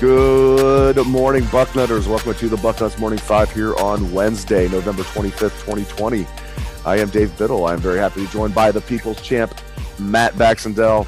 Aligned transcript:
Good 0.00 1.06
morning, 1.06 1.42
Bucknutters. 1.42 2.06
Welcome 2.06 2.32
to 2.32 2.48
the 2.48 2.56
Bucknuts 2.56 2.98
Morning 2.98 3.18
Five 3.18 3.52
here 3.52 3.76
on 3.76 4.10
Wednesday, 4.14 4.66
November 4.66 5.02
25th, 5.02 5.60
2020. 5.60 6.26
I 6.86 6.96
am 6.96 7.10
Dave 7.10 7.36
Biddle. 7.36 7.66
I'm 7.66 7.80
very 7.80 7.98
happy 7.98 8.22
to 8.22 8.26
be 8.26 8.32
joined 8.32 8.54
by 8.54 8.72
the 8.72 8.80
People's 8.80 9.20
Champ, 9.20 9.54
Matt 9.98 10.32
Baxendell. 10.36 11.06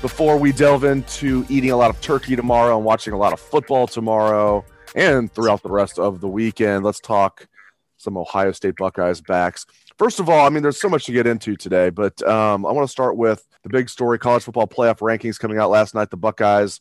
Before 0.00 0.36
we 0.36 0.52
delve 0.52 0.84
into 0.84 1.44
eating 1.48 1.72
a 1.72 1.76
lot 1.76 1.90
of 1.90 2.00
turkey 2.02 2.36
tomorrow 2.36 2.76
and 2.76 2.84
watching 2.84 3.14
a 3.14 3.18
lot 3.18 3.32
of 3.32 3.40
football 3.40 3.88
tomorrow 3.88 4.64
and 4.94 5.32
throughout 5.32 5.64
the 5.64 5.70
rest 5.70 5.98
of 5.98 6.20
the 6.20 6.28
weekend, 6.28 6.84
let's 6.84 7.00
talk 7.00 7.48
some 7.96 8.16
Ohio 8.16 8.52
State 8.52 8.76
Buckeyes 8.76 9.20
Bax. 9.20 9.66
First 9.98 10.20
of 10.20 10.28
all, 10.28 10.46
I 10.46 10.50
mean, 10.50 10.62
there's 10.62 10.80
so 10.80 10.88
much 10.88 11.04
to 11.06 11.12
get 11.12 11.26
into 11.26 11.56
today, 11.56 11.90
but 11.90 12.22
um, 12.22 12.64
I 12.64 12.70
want 12.70 12.86
to 12.86 12.92
start 12.92 13.16
with 13.16 13.44
the 13.64 13.70
big 13.70 13.88
story 13.88 14.20
college 14.20 14.44
football 14.44 14.68
playoff 14.68 14.98
rankings 14.98 15.36
coming 15.36 15.58
out 15.58 15.68
last 15.68 15.96
night. 15.96 16.10
The 16.10 16.16
Buckeyes 16.16 16.80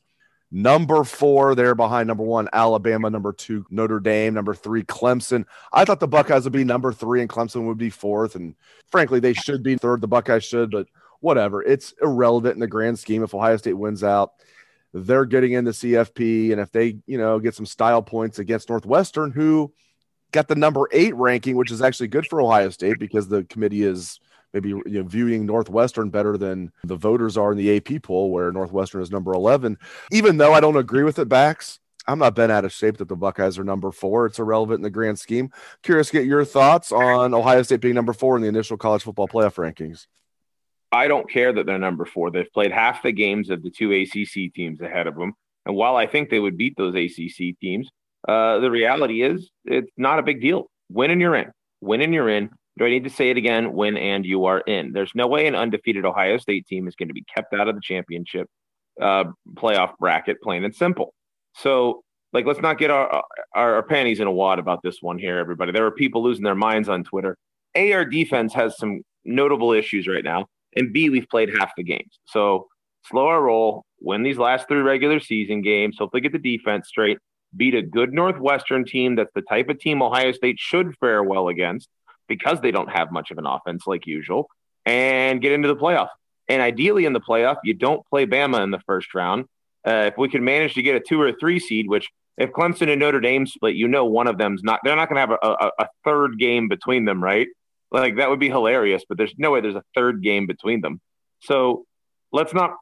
Number 0.52 1.03
four, 1.03 1.53
there 1.53 1.75
behind 1.75 2.08
number 2.08 2.23
one, 2.23 2.50
Alabama. 2.53 3.09
Number 3.09 3.31
two, 3.31 3.66
Notre 3.69 4.00
Dame. 4.00 4.33
Number 4.33 4.56
three, 4.56 4.83
Clemson. 4.83 5.45
I 5.72 5.86
thought 5.86 6.00
the 6.00 6.08
Buckeyes 6.08 6.44
would 6.44 6.53
be 6.53 6.64
number 6.64 6.91
three 6.91 7.22
and 7.22 7.30
Clemson 7.30 7.67
would 7.67 7.78
be 7.78 7.91
fourth. 7.91 8.36
And 8.36 8.56
frankly, 8.89 9.19
they 9.19 9.33
should 9.33 9.61
be 9.61 9.75
third. 9.75 10.02
The 10.02 10.08
Buckeyes 10.08 10.44
should, 10.44 10.72
but 10.72 10.88
whatever. 11.19 11.61
It's 11.61 11.94
irrelevant 12.02 12.56
in 12.56 12.59
the 12.59 12.67
grand 12.67 12.97
scheme. 12.97 13.23
If 13.23 13.36
Ohio 13.36 13.58
State 13.58 13.73
wins 13.73 14.03
out, 14.03 14.33
they're 14.91 15.25
getting 15.25 15.53
into 15.53 15.72
CFP. 15.72 16.52
And 16.52 16.59
if 16.59 16.72
they, 16.72 16.97
you 17.06 17.19
know, 17.19 17.38
get 17.39 17.53
some 17.53 17.67
style 17.67 18.02
points 18.02 18.39
against 18.39 18.69
Northwestern, 18.69 19.31
who 19.31 19.72
got 20.31 20.47
the 20.47 20.56
number 20.56 20.88
eight 20.91 21.16
ranking, 21.16 21.58
which 21.58 21.72
is 21.72 21.81
actually 21.81 22.08
good 22.08 22.25
for 22.25 22.41
Ohio 22.41 22.69
State 22.69 22.97
because 22.97 23.28
the 23.28 23.44
committee 23.44 23.84
is 23.84 24.19
maybe 24.53 24.69
you 24.69 24.83
know, 24.86 25.03
viewing 25.03 25.45
Northwestern 25.45 26.09
better 26.09 26.38
than 26.38 26.72
the 26.83 26.95
voters 26.95 27.38
are 27.38 27.52
in 27.52 27.58
the 27.58 27.78
AP 27.78 28.03
poll, 28.03 28.31
where 28.31 28.52
Northwestern 28.52 29.02
is 29.02 29.11
number 29.11 29.33
11. 29.33 29.78
Even 30.11 30.38
though 30.38 30.53
I 30.53 30.59
don't 30.59 30.78
agree 30.78 31.03
with 31.03 31.19
it, 31.19 31.30
Bax, 31.30 31.80
I'm 32.08 32.19
not 32.19 32.36
bent 32.36 32.52
out 32.52 32.66
of 32.66 32.73
shape 32.73 32.97
that 32.97 33.08
the 33.08 33.16
Buckeyes 33.16 33.59
are 33.59 33.64
number 33.64 33.91
four. 33.91 34.25
It's 34.25 34.39
irrelevant 34.39 34.80
in 34.80 34.83
the 34.83 34.89
grand 34.89 35.19
scheme. 35.19 35.52
Curious 35.83 36.08
to 36.08 36.14
get 36.14 36.25
your 36.25 36.44
thoughts 36.44 36.91
on 36.91 37.33
Ohio 37.33 37.61
State 37.61 37.81
being 37.81 37.95
number 37.95 38.14
four 38.14 38.36
in 38.36 38.41
the 38.41 38.47
initial 38.47 38.78
college 38.78 39.03
football 39.03 39.28
playoff 39.28 39.56
rankings. 39.56 40.08
I 40.91 41.08
don't 41.08 41.30
care 41.30 41.53
that 41.53 41.66
they're 41.66 41.78
number 41.78 42.06
four. 42.06 42.31
They've 42.31 42.52
played 42.52 42.72
half 42.72 43.03
the 43.03 43.11
games 43.11 43.52
of 43.52 43.61
the 43.61 43.69
two 43.69 43.91
ACC 43.91 44.53
teams 44.53 44.81
ahead 44.81 45.06
of 45.06 45.16
them. 45.16 45.34
And 45.66 45.75
while 45.75 45.95
I 45.95 46.08
think 46.08 46.30
they 46.30 46.39
would 46.39 46.58
beat 46.58 46.75
those 46.78 46.95
ACC 46.95 47.59
teams, 47.59 47.89
uh, 48.28 48.59
the 48.59 48.72
reality 48.72 49.22
is 49.22 49.52
it's 49.66 49.91
not 49.97 50.19
a 50.19 50.23
big 50.23 50.41
deal. 50.41 50.69
Win 50.89 51.11
and 51.11 51.22
you're 51.22 51.36
in. 51.36 51.52
Win 51.80 52.02
and 52.02 52.13
you're 52.13 52.30
in. 52.30 52.50
Do 52.80 52.85
I 52.85 52.89
need 52.89 53.03
to 53.03 53.09
say 53.09 53.30
it 53.30 53.35
again? 53.35 53.73
Win 53.73 53.97
and 53.97 54.25
you 54.25 54.45
are 54.45 54.61
in. 54.61 54.94
There's 54.94 55.11
no 55.13 55.27
way 55.27 55.47
an 55.47 55.55
undefeated 55.55 56.05
Ohio 56.05 56.38
State 56.38 56.66
team 56.66 56.88
is 56.88 56.95
going 56.95 57.09
to 57.09 57.13
be 57.13 57.25
kept 57.35 57.53
out 57.53 57.67
of 57.67 57.75
the 57.75 57.81
championship 57.83 58.47
uh, 59.02 59.25
playoff 59.55 59.97
bracket, 59.99 60.41
plain 60.41 60.63
and 60.63 60.73
simple. 60.73 61.13
So, 61.55 62.03
like, 62.31 62.45
let's 62.45 62.61
not 62.61 62.77
get 62.77 62.89
our, 62.89 63.23
our, 63.53 63.75
our 63.75 63.84
panties 63.84 64.22
in 64.22 64.28
a 64.28 64.31
wad 64.31 64.59
about 64.59 64.79
this 64.81 65.01
one 65.01 65.19
here, 65.19 65.40
everybody. 65.40 65.73
There 65.73 65.85
are 65.85 65.91
people 65.91 66.23
losing 66.23 66.44
their 66.45 66.56
minds 66.56 66.88
on 66.88 67.03
Twitter. 67.03 67.38
A, 67.75 67.91
our 67.91 68.06
defense 68.06 68.53
has 68.53 68.78
some 68.78 69.01
notable 69.25 69.73
issues 69.73 70.07
right 70.07 70.23
now, 70.23 70.46
and 70.75 70.94
B, 70.94 71.09
we've 71.09 71.28
played 71.28 71.50
half 71.59 71.72
the 71.75 71.84
games. 71.84 72.19
So, 72.25 72.67
slow 73.09 73.28
our 73.28 73.41
roll, 73.41 73.84
win 74.00 74.23
these 74.23 74.38
last 74.38 74.69
three 74.69 74.81
regular 74.81 75.19
season 75.19 75.61
games, 75.61 75.97
hopefully 76.00 76.22
get 76.22 76.31
the 76.31 76.40
defense 76.40 76.88
straight, 76.88 77.17
beat 77.57 77.75
a 77.75 77.81
good 77.81 78.13
Northwestern 78.13 78.85
team 78.85 79.16
that's 79.16 79.34
the 79.35 79.41
type 79.41 79.67
of 79.67 79.79
team 79.79 80.01
Ohio 80.01 80.31
State 80.31 80.59
should 80.59 80.96
fare 81.00 81.23
well 81.23 81.50
against 81.50 81.90
because 82.29 82.62
they 82.62 82.72
don't 82.72 82.90
have 82.90 83.12
much 83.12 83.31
of 83.31 83.38
an 83.38 83.45
offense 83.45 83.85
like 83.85 84.07
usual 84.07 84.47
and 84.85 85.41
get 85.41 85.51
into 85.51 85.67
the 85.67 85.75
playoff. 85.75 86.07
And 86.47 86.62
ideally 86.62 87.06
in 87.06 87.13
the 87.13 87.19
playoff, 87.19 87.57
you 87.63 87.73
don't 87.73 88.06
play 88.07 88.25
Bama 88.25 88.63
in 88.63 88.72
the 88.72 88.79
first 88.79 89.13
round. 89.13 89.45
Uh, 89.85 90.09
if 90.12 90.17
we 90.17 90.29
can 90.29 90.44
manage 90.44 90.73
to 90.75 90.81
get 90.81 90.95
a 90.95 91.00
two 91.00 91.22
or 91.22 91.28
a 91.28 91.34
three 91.34 91.59
seed, 91.59 91.88
which 91.88 92.09
if 92.38 92.51
Clemson 92.51 92.90
and 92.90 93.00
Notre 93.00 93.19
Dame 93.19 93.45
split, 93.45 93.75
you 93.75 93.88
know 93.88 94.06
one 94.06 94.28
of 94.28 94.38
them's 94.38 94.63
not. 94.63 94.79
They're 94.84 94.95
not 94.95 95.09
going 95.09 95.16
to 95.16 95.34
have 95.34 95.40
a, 95.41 95.47
a, 95.47 95.72
a, 95.79 95.88
third 96.06 96.40
game 96.40 96.69
between 96.69 97.06
them, 97.06 97.22
right? 97.22 97.47
Like 97.91 98.17
that 98.17 98.29
would 98.29 98.40
be 98.40 98.50
hilarious, 98.50 99.03
but 99.07 99.17
there's 99.17 99.34
no 99.38 99.51
way 99.51 99.61
there's 99.61 99.75
a 99.75 99.84
third 99.94 100.23
game 100.23 100.47
between 100.47 100.81
them. 100.81 101.01
So 101.41 101.85
let's 102.31 102.53
not 102.53 102.75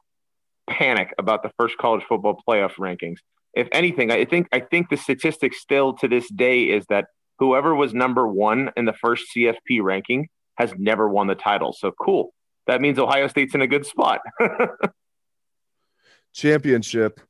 panic 0.68 1.12
about 1.18 1.42
the 1.42 1.50
first 1.58 1.76
college 1.76 2.04
football 2.08 2.40
playoff 2.48 2.74
rankings. 2.74 3.18
If 3.54 3.68
anything, 3.72 4.10
I 4.10 4.24
think 4.24 4.48
I 4.52 4.60
think 4.60 4.90
the 4.90 4.96
statistic 4.96 5.54
still 5.54 5.94
to 5.94 6.08
this 6.08 6.30
day 6.30 6.64
is 6.64 6.84
that 6.88 7.06
whoever 7.38 7.74
was 7.74 7.94
number 7.94 8.26
one 8.26 8.70
in 8.76 8.84
the 8.84 8.92
first 8.92 9.26
CFP 9.34 9.82
ranking 9.82 10.28
has 10.56 10.72
never 10.76 11.08
won 11.08 11.26
the 11.26 11.34
title. 11.34 11.72
So 11.72 11.92
cool. 11.92 12.34
That 12.66 12.80
means 12.80 12.98
Ohio 12.98 13.28
State's 13.28 13.54
in 13.54 13.62
a 13.62 13.66
good 13.66 13.86
spot. 13.86 14.20
Championship. 16.34 17.20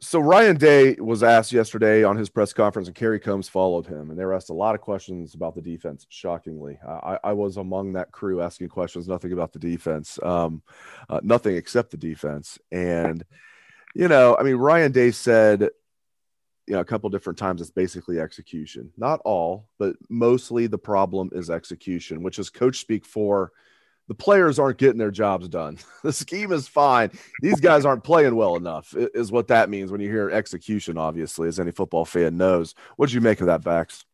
So 0.00 0.18
Ryan 0.20 0.56
Day 0.56 0.96
was 0.98 1.22
asked 1.22 1.52
yesterday 1.52 2.04
on 2.04 2.16
his 2.16 2.28
press 2.28 2.52
conference, 2.52 2.88
and 2.88 2.94
Kerry 2.94 3.18
Coombs 3.18 3.48
followed 3.48 3.86
him, 3.86 4.10
and 4.10 4.18
they 4.18 4.24
were 4.24 4.34
asked 4.34 4.50
a 4.50 4.54
lot 4.54 4.74
of 4.74 4.80
questions 4.80 5.34
about 5.34 5.54
the 5.54 5.62
defense. 5.62 6.06
Shockingly, 6.10 6.78
I, 6.86 7.18
I 7.24 7.32
was 7.32 7.56
among 7.56 7.94
that 7.94 8.12
crew 8.12 8.42
asking 8.42 8.68
questions, 8.68 9.08
nothing 9.08 9.32
about 9.32 9.52
the 9.52 9.58
defense, 9.58 10.18
um, 10.22 10.62
uh, 11.08 11.20
nothing 11.22 11.56
except 11.56 11.90
the 11.90 11.96
defense. 11.96 12.58
And 12.70 13.24
you 13.94 14.08
know, 14.08 14.36
I 14.38 14.42
mean, 14.42 14.56
Ryan 14.56 14.92
Day 14.92 15.10
said 15.10 15.70
you 16.66 16.74
know 16.74 16.80
a 16.80 16.84
couple 16.84 17.10
different 17.10 17.38
times 17.38 17.60
it's 17.60 17.70
basically 17.70 18.18
execution. 18.18 18.90
Not 18.96 19.20
all 19.24 19.68
but 19.78 19.96
mostly 20.08 20.66
the 20.66 20.78
problem 20.78 21.30
is 21.32 21.50
execution 21.50 22.22
which 22.22 22.38
is 22.38 22.50
coach 22.50 22.78
speak 22.78 23.04
for 23.06 23.52
the 24.06 24.14
players 24.14 24.58
aren't 24.58 24.76
getting 24.76 24.98
their 24.98 25.10
jobs 25.10 25.48
done. 25.48 25.78
The 26.02 26.12
scheme 26.12 26.52
is 26.52 26.68
fine. 26.68 27.10
These 27.40 27.60
guys 27.60 27.86
aren't 27.86 28.04
playing 28.04 28.36
well 28.36 28.56
enough 28.56 28.94
is 28.96 29.32
what 29.32 29.48
that 29.48 29.70
means 29.70 29.90
when 29.90 30.02
you 30.02 30.10
hear 30.10 30.30
execution 30.30 30.98
obviously 30.98 31.48
as 31.48 31.58
any 31.58 31.70
football 31.70 32.04
fan 32.04 32.36
knows. 32.36 32.74
What 32.96 33.06
did 33.06 33.14
you 33.14 33.20
make 33.20 33.40
of 33.40 33.46
that 33.46 33.64
Bax 33.64 34.04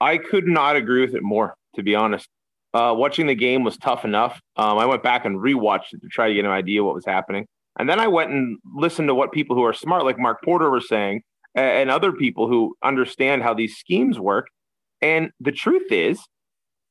i 0.00 0.18
could 0.18 0.46
not 0.46 0.76
agree 0.76 1.00
with 1.00 1.14
it 1.14 1.22
more 1.22 1.56
to 1.76 1.82
be 1.82 1.94
honest. 1.94 2.28
Uh, 2.72 2.92
watching 2.96 3.26
the 3.28 3.34
game 3.34 3.62
was 3.62 3.76
tough 3.76 4.04
enough. 4.04 4.40
Um, 4.56 4.78
i 4.78 4.86
went 4.86 5.02
back 5.02 5.24
and 5.24 5.38
rewatched 5.38 5.92
it 5.92 6.02
to 6.02 6.08
try 6.08 6.28
to 6.28 6.34
get 6.34 6.44
an 6.44 6.50
idea 6.50 6.82
what 6.82 6.94
was 6.94 7.06
happening. 7.06 7.46
And 7.78 7.88
then 7.88 8.00
i 8.00 8.08
went 8.08 8.30
and 8.30 8.58
listened 8.74 9.08
to 9.08 9.14
what 9.14 9.32
people 9.32 9.56
who 9.56 9.64
are 9.64 9.72
smart 9.72 10.04
like 10.04 10.18
mark 10.18 10.42
porter 10.42 10.70
were 10.70 10.80
saying 10.80 11.22
and 11.54 11.90
other 11.90 12.12
people 12.12 12.48
who 12.48 12.74
understand 12.82 13.42
how 13.42 13.54
these 13.54 13.76
schemes 13.76 14.18
work. 14.18 14.48
And 15.00 15.30
the 15.40 15.52
truth 15.52 15.90
is, 15.90 16.18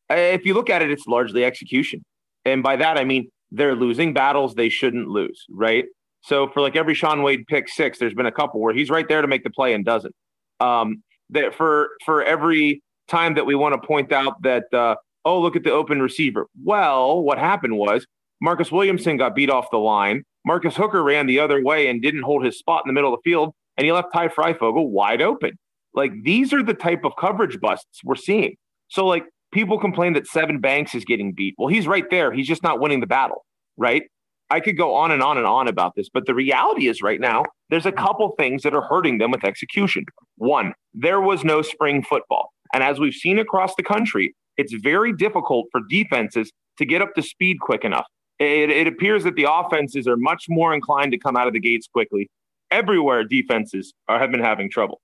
uh, 0.09 0.15
if 0.15 0.45
you 0.45 0.53
look 0.53 0.69
at 0.69 0.81
it, 0.81 0.91
it's 0.91 1.07
largely 1.07 1.43
execution. 1.43 2.03
And 2.45 2.63
by 2.63 2.75
that, 2.77 2.97
I 2.97 3.03
mean 3.03 3.29
they're 3.51 3.75
losing 3.75 4.13
battles 4.13 4.55
they 4.55 4.69
shouldn't 4.69 5.07
lose, 5.07 5.45
right? 5.49 5.85
So 6.21 6.47
for 6.49 6.61
like 6.61 6.75
every 6.75 6.93
Shaun 6.93 7.21
Wade 7.21 7.45
pick 7.47 7.67
six, 7.67 7.99
there's 7.99 8.13
been 8.13 8.25
a 8.25 8.31
couple 8.31 8.59
where 8.61 8.73
he's 8.73 8.89
right 8.89 9.07
there 9.07 9.21
to 9.21 9.27
make 9.27 9.43
the 9.43 9.49
play 9.49 9.73
and 9.73 9.83
doesn't. 9.83 10.15
Um, 10.59 11.03
that 11.29 11.53
for 11.53 11.89
for 12.05 12.23
every 12.23 12.81
time 13.07 13.35
that 13.35 13.45
we 13.45 13.55
want 13.55 13.79
to 13.79 13.87
point 13.87 14.11
out 14.11 14.41
that 14.43 14.73
uh, 14.73 14.95
oh 15.25 15.39
look 15.39 15.55
at 15.55 15.63
the 15.63 15.71
open 15.71 16.01
receiver. 16.01 16.47
Well, 16.63 17.21
what 17.21 17.37
happened 17.37 17.77
was 17.77 18.05
Marcus 18.41 18.71
Williamson 18.71 19.17
got 19.17 19.35
beat 19.35 19.49
off 19.49 19.71
the 19.71 19.77
line. 19.77 20.23
Marcus 20.45 20.75
Hooker 20.75 21.03
ran 21.03 21.27
the 21.27 21.39
other 21.39 21.63
way 21.63 21.87
and 21.87 22.01
didn't 22.01 22.23
hold 22.23 22.43
his 22.43 22.57
spot 22.57 22.83
in 22.85 22.89
the 22.89 22.93
middle 22.93 23.13
of 23.13 23.19
the 23.23 23.29
field 23.29 23.53
and 23.77 23.85
he 23.85 23.91
left 23.91 24.13
Ty 24.13 24.29
Fryfogle 24.29 24.89
wide 24.89 25.21
open. 25.21 25.57
Like 25.93 26.11
these 26.23 26.53
are 26.53 26.63
the 26.63 26.73
type 26.73 27.03
of 27.03 27.13
coverage 27.19 27.59
busts 27.59 28.01
we're 28.03 28.15
seeing. 28.15 28.55
So 28.87 29.05
like 29.05 29.25
people 29.51 29.79
complain 29.79 30.13
that 30.13 30.27
Sevyn 30.27 30.61
Banks 30.61 30.95
is 30.95 31.05
getting 31.05 31.33
beat. 31.33 31.55
Well, 31.57 31.67
he's 31.67 31.87
right 31.87 32.09
there. 32.09 32.31
He's 32.31 32.47
just 32.47 32.63
not 32.63 32.79
winning 32.79 32.99
the 32.99 33.07
battle, 33.07 33.45
right? 33.77 34.03
I 34.49 34.59
could 34.59 34.77
go 34.77 34.93
on 34.93 35.11
and 35.11 35.23
on 35.23 35.37
and 35.37 35.47
on 35.47 35.67
about 35.67 35.95
this, 35.95 36.09
but 36.13 36.25
the 36.25 36.35
reality 36.35 36.87
is 36.87 37.01
right 37.01 37.19
now, 37.19 37.43
there's 37.69 37.85
a 37.85 37.91
couple 37.91 38.35
things 38.37 38.61
that 38.63 38.75
are 38.75 38.81
hurting 38.81 39.17
them 39.17 39.31
with 39.31 39.43
execution. 39.43 40.05
One, 40.37 40.73
there 40.93 41.21
was 41.21 41.43
no 41.43 41.61
spring 41.61 42.03
football. 42.03 42.51
And 42.73 42.83
as 42.83 42.99
we've 42.99 43.13
seen 43.13 43.39
across 43.39 43.73
the 43.75 43.83
country, 43.83 44.35
it's 44.57 44.73
very 44.73 45.13
difficult 45.13 45.67
for 45.71 45.81
defenses 45.89 46.51
to 46.77 46.85
get 46.85 47.01
up 47.01 47.13
to 47.15 47.23
speed 47.23 47.59
quick 47.61 47.83
enough. 47.83 48.05
It, 48.39 48.69
it 48.69 48.87
appears 48.87 49.23
that 49.23 49.35
the 49.35 49.47
offenses 49.49 50.07
are 50.07 50.17
much 50.17 50.45
more 50.49 50.73
inclined 50.73 51.11
to 51.13 51.17
come 51.17 51.37
out 51.37 51.47
of 51.47 51.53
the 51.53 51.59
gates 51.59 51.87
quickly 51.87 52.29
everywhere 52.73 53.23
defenses 53.23 53.93
are, 54.07 54.19
have 54.19 54.31
been 54.31 54.41
having 54.41 54.69
trouble. 54.69 54.99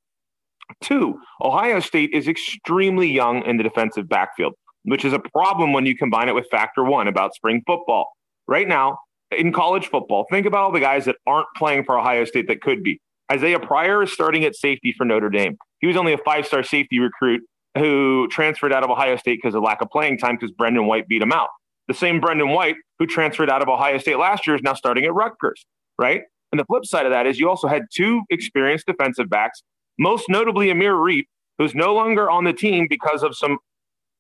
Two, 0.82 1.20
Ohio 1.42 1.80
State 1.80 2.12
is 2.14 2.28
extremely 2.28 3.08
young 3.08 3.44
in 3.44 3.58
the 3.58 3.64
defensive 3.64 4.08
backfield. 4.10 4.54
which 4.84 5.06
is 5.06 5.14
a 5.14 5.20
problem 5.20 5.74
when 5.74 5.86
you 5.86 5.96
combine 5.96 6.30
it 6.30 6.36
with 6.36 6.48
factor 6.50 6.84
one 6.84 7.08
about 7.08 7.36
spring 7.36 7.62
football. 7.68 8.08
Right 8.48 8.68
now, 8.68 9.00
in 9.38 9.52
college 9.52 9.88
football, 9.88 10.26
think 10.32 10.46
about 10.46 10.64
all 10.64 10.72
the 10.72 10.80
guys 10.80 11.06
that 11.06 11.18
aren't 11.28 11.48
playing 11.56 11.84
for 11.84 12.00
Ohio 12.00 12.26
State 12.26 12.48
that 12.48 12.62
could 12.62 12.82
be. 12.84 13.00
Isaiah 13.32 13.60
Pryor 13.60 14.04
is 14.04 14.12
starting 14.12 14.44
at 14.46 14.56
safety 14.56 14.94
for 14.98 15.06
Notre 15.06 15.30
Dame. 15.30 15.58
He 15.80 15.88
was 15.88 15.96
only 15.96 16.14
a 16.14 16.18
five 16.18 16.48
star 16.48 16.64
safety 16.64 17.00
recruit 17.00 17.42
who 17.78 18.28
transferred 18.30 18.74
out 18.74 18.84
of 18.84 18.90
Ohio 18.90 19.18
State 19.18 19.40
because 19.42 19.54
of 19.54 19.62
lack 19.62 19.82
of 19.82 19.90
playing 19.90 20.18
time 20.18 20.36
because 20.36 20.52
Brendon 20.52 20.88
White 20.88 21.08
beat 21.08 21.22
him 21.22 21.32
out. 21.32 21.50
The 21.88 21.94
same 21.94 22.20
Brendon 22.20 22.50
White 22.50 22.76
who 22.98 23.06
transferred 23.06 23.50
out 23.50 23.62
of 23.62 23.70
Ohio 23.70 23.98
State 24.00 24.18
last 24.18 24.48
year 24.48 24.56
is 24.56 24.64
now 24.64 24.74
starting 24.74 25.06
at 25.06 25.14
Rutgers, 25.14 25.66
right? 26.00 26.24
And 26.52 26.60
the 26.60 26.66
flip 26.66 26.86
side 26.86 27.06
of 27.06 27.12
that 27.12 27.28
is 27.28 27.40
you 27.40 27.50
also 27.50 27.68
had 27.68 27.84
two 27.94 28.22
experienced 28.30 28.88
defensive 28.88 29.30
backs, 29.30 29.62
most 29.98 30.30
notably 30.30 30.70
Amir 30.70 30.96
Riep, 30.96 31.26
who's 31.58 31.76
no 31.76 31.94
longer 31.94 32.30
on 32.30 32.44
the 32.44 32.54
team 32.54 32.88
because 32.90 33.22
of 33.24 33.36
some 33.36 33.58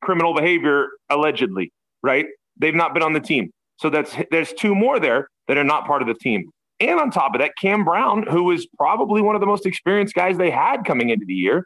criminal 0.02 0.34
behavior 0.34 0.90
allegedly, 1.10 1.72
right? 2.04 2.26
They've 2.58 2.76
not 2.76 2.94
been 2.94 3.04
on 3.04 3.14
the 3.14 3.20
team. 3.20 3.52
So 3.78 3.90
that's 3.90 4.16
there's 4.31 4.54
two 4.54 4.76
more 4.76 5.00
there 5.00 5.30
that 5.48 5.58
are 5.58 5.64
not 5.64 5.86
part 5.86 6.02
of 6.02 6.08
the 6.08 6.14
team. 6.14 6.52
And 6.80 7.00
on 7.00 7.12
top 7.12 7.34
of 7.34 7.42
that, 7.42 7.52
Cam 7.60 7.84
Brown, 7.84 8.26
who 8.30 8.44
was 8.44 8.68
probably 8.78 9.22
one 9.22 9.36
of 9.36 9.42
the 9.42 9.48
most 9.48 9.66
experienced 9.66 10.16
guys 10.16 10.38
they 10.38 10.52
had 10.52 10.86
coming 10.86 11.10
into 11.10 11.26
the 11.26 11.34
year, 11.34 11.66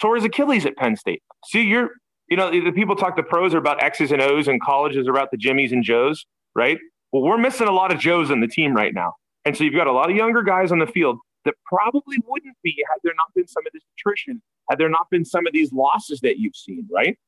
tore 0.00 0.14
his 0.14 0.24
Achilles 0.24 0.64
at 0.64 0.76
Penn 0.76 0.96
State. 0.96 1.22
See, 1.46 1.62
you're, 1.62 1.90
you 2.28 2.36
know, 2.36 2.50
the 2.50 2.72
people 2.72 2.96
talk 2.96 3.16
the 3.16 3.22
pros 3.22 3.54
are 3.54 3.58
about 3.58 3.82
X's 3.82 4.10
and 4.10 4.22
O's 4.22 4.48
and 4.48 4.60
colleges 4.60 5.06
are 5.06 5.10
about 5.10 5.30
the 5.30 5.36
Jimmies 5.36 5.72
and 5.72 5.84
Joes, 5.84 6.24
right? 6.54 6.78
Well, 7.12 7.22
we're 7.22 7.38
missing 7.38 7.68
a 7.68 7.72
lot 7.72 7.92
of 7.92 7.98
Joes 7.98 8.30
in 8.30 8.40
the 8.40 8.48
team 8.48 8.74
right 8.74 8.94
now. 8.94 9.14
And 9.44 9.56
so 9.56 9.64
you've 9.64 9.74
got 9.74 9.86
a 9.86 9.92
lot 9.92 10.10
of 10.10 10.16
younger 10.16 10.42
guys 10.42 10.72
on 10.72 10.78
the 10.78 10.86
field 10.86 11.18
that 11.44 11.54
probably 11.66 12.16
wouldn't 12.26 12.56
be 12.62 12.82
had 12.88 12.98
there 13.02 13.12
not 13.16 13.32
been 13.34 13.46
some 13.46 13.66
of 13.66 13.72
this 13.72 13.82
attrition, 13.98 14.40
had 14.70 14.78
there 14.78 14.88
not 14.88 15.10
been 15.10 15.24
some 15.24 15.46
of 15.46 15.52
these 15.52 15.72
losses 15.72 16.20
that 16.20 16.38
you've 16.38 16.56
seen, 16.56 16.88
right? 16.90 17.18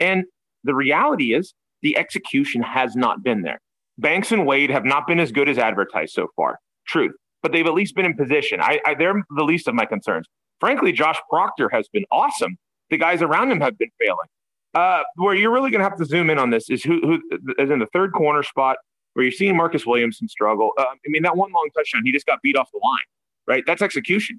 And 0.00 0.24
the 0.64 0.74
reality 0.74 1.34
is 1.34 1.54
the 1.82 1.96
execution 1.96 2.62
has 2.62 2.96
not 2.96 3.22
been 3.22 3.42
there. 3.42 3.60
Banks 3.98 4.32
and 4.32 4.46
Wade 4.46 4.70
have 4.70 4.84
not 4.84 5.06
been 5.06 5.20
as 5.20 5.32
good 5.32 5.48
as 5.48 5.58
advertised 5.58 6.14
so 6.14 6.28
far. 6.36 6.58
Truth. 6.86 7.12
But 7.42 7.52
they've 7.52 7.66
at 7.66 7.74
least 7.74 7.94
been 7.94 8.06
in 8.06 8.16
position. 8.16 8.60
I, 8.60 8.80
I, 8.84 8.94
they're 8.94 9.22
the 9.36 9.44
least 9.44 9.68
of 9.68 9.74
my 9.74 9.86
concerns. 9.86 10.26
Frankly, 10.58 10.92
Josh 10.92 11.18
Proctor 11.30 11.68
has 11.70 11.88
been 11.88 12.04
awesome. 12.10 12.56
The 12.90 12.98
guys 12.98 13.22
around 13.22 13.50
him 13.50 13.60
have 13.60 13.78
been 13.78 13.90
failing. 13.98 14.28
Uh, 14.74 15.02
where 15.16 15.34
you're 15.34 15.52
really 15.52 15.70
going 15.70 15.82
to 15.82 15.88
have 15.88 15.96
to 15.96 16.04
zoom 16.04 16.28
in 16.28 16.38
on 16.38 16.50
this 16.50 16.68
is 16.68 16.82
who, 16.82 17.00
who 17.00 17.20
is 17.58 17.70
in 17.70 17.78
the 17.78 17.86
third 17.92 18.12
corner 18.12 18.42
spot 18.42 18.76
where 19.16 19.24
you're 19.24 19.32
seeing 19.32 19.56
Marcus 19.56 19.86
Williamson 19.86 20.28
struggle. 20.28 20.72
Uh, 20.76 20.82
I 20.82 21.08
mean, 21.08 21.22
that 21.22 21.38
one 21.38 21.50
long 21.50 21.70
touchdown, 21.74 22.02
he 22.04 22.12
just 22.12 22.26
got 22.26 22.42
beat 22.42 22.54
off 22.54 22.68
the 22.70 22.80
line, 22.84 22.98
right? 23.46 23.64
That's 23.66 23.80
execution. 23.80 24.38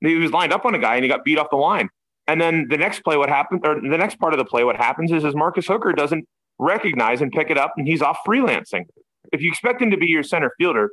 He 0.00 0.16
was 0.16 0.32
lined 0.32 0.52
up 0.52 0.64
on 0.64 0.74
a 0.74 0.80
guy 0.80 0.96
and 0.96 1.04
he 1.04 1.08
got 1.08 1.24
beat 1.24 1.38
off 1.38 1.46
the 1.48 1.56
line. 1.56 1.90
And 2.26 2.40
then 2.40 2.66
the 2.68 2.76
next 2.76 3.04
play, 3.04 3.16
what 3.16 3.28
happened, 3.28 3.64
or 3.64 3.80
the 3.80 3.96
next 3.96 4.18
part 4.18 4.32
of 4.32 4.38
the 4.38 4.44
play, 4.44 4.64
what 4.64 4.74
happens 4.74 5.12
is, 5.12 5.22
is 5.22 5.36
Marcus 5.36 5.68
Hooker 5.68 5.92
doesn't 5.92 6.26
recognize 6.58 7.20
and 7.20 7.30
pick 7.30 7.50
it 7.50 7.56
up 7.56 7.74
and 7.76 7.86
he's 7.86 8.02
off 8.02 8.18
freelancing. 8.26 8.86
If 9.32 9.42
you 9.42 9.48
expect 9.48 9.80
him 9.80 9.92
to 9.92 9.96
be 9.96 10.06
your 10.06 10.24
center 10.24 10.50
fielder, 10.58 10.90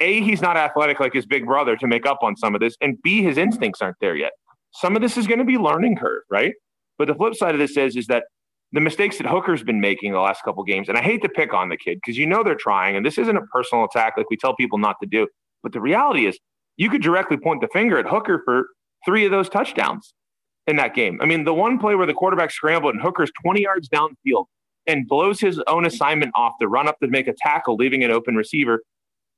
A, 0.00 0.22
he's 0.22 0.40
not 0.40 0.56
athletic 0.56 1.00
like 1.00 1.12
his 1.12 1.26
big 1.26 1.44
brother 1.44 1.76
to 1.76 1.86
make 1.86 2.06
up 2.06 2.20
on 2.22 2.34
some 2.34 2.54
of 2.54 2.62
this, 2.62 2.76
and 2.80 2.96
B, 3.02 3.22
his 3.22 3.36
instincts 3.36 3.82
aren't 3.82 3.98
there 4.00 4.16
yet. 4.16 4.32
Some 4.72 4.96
of 4.96 5.02
this 5.02 5.18
is 5.18 5.26
going 5.26 5.38
to 5.38 5.44
be 5.44 5.58
learning 5.58 5.96
curve, 5.96 6.22
right? 6.30 6.54
But 6.96 7.08
the 7.08 7.14
flip 7.14 7.34
side 7.34 7.54
of 7.54 7.58
this 7.58 7.76
is, 7.76 7.94
is 7.94 8.06
that 8.06 8.24
the 8.72 8.80
mistakes 8.80 9.18
that 9.18 9.26
Hooker's 9.26 9.62
been 9.62 9.80
making 9.80 10.12
the 10.12 10.20
last 10.20 10.42
couple 10.44 10.62
games, 10.62 10.88
and 10.88 10.96
I 10.96 11.02
hate 11.02 11.22
to 11.22 11.28
pick 11.28 11.52
on 11.52 11.68
the 11.68 11.76
kid 11.76 11.98
because 12.04 12.16
you 12.16 12.26
know 12.26 12.42
they're 12.44 12.54
trying, 12.54 12.96
and 12.96 13.04
this 13.04 13.18
isn't 13.18 13.36
a 13.36 13.42
personal 13.52 13.84
attack 13.84 14.14
like 14.16 14.30
we 14.30 14.36
tell 14.36 14.54
people 14.54 14.78
not 14.78 14.96
to 15.02 15.08
do. 15.08 15.26
But 15.62 15.72
the 15.72 15.80
reality 15.80 16.26
is, 16.26 16.38
you 16.76 16.88
could 16.88 17.02
directly 17.02 17.36
point 17.36 17.60
the 17.60 17.68
finger 17.72 17.98
at 17.98 18.06
Hooker 18.06 18.42
for 18.44 18.68
three 19.04 19.24
of 19.24 19.30
those 19.30 19.48
touchdowns 19.48 20.14
in 20.66 20.76
that 20.76 20.94
game. 20.94 21.18
I 21.20 21.26
mean, 21.26 21.44
the 21.44 21.54
one 21.54 21.78
play 21.78 21.94
where 21.94 22.06
the 22.06 22.14
quarterback 22.14 22.50
scrambled 22.50 22.94
and 22.94 23.02
Hooker's 23.02 23.30
20 23.42 23.60
yards 23.62 23.88
downfield 23.88 24.46
and 24.86 25.06
blows 25.06 25.40
his 25.40 25.60
own 25.66 25.84
assignment 25.84 26.32
off 26.34 26.54
the 26.60 26.68
run 26.68 26.88
up 26.88 26.98
to 27.00 27.08
make 27.08 27.28
a 27.28 27.34
tackle, 27.36 27.76
leaving 27.76 28.04
an 28.04 28.10
open 28.10 28.34
receiver. 28.34 28.82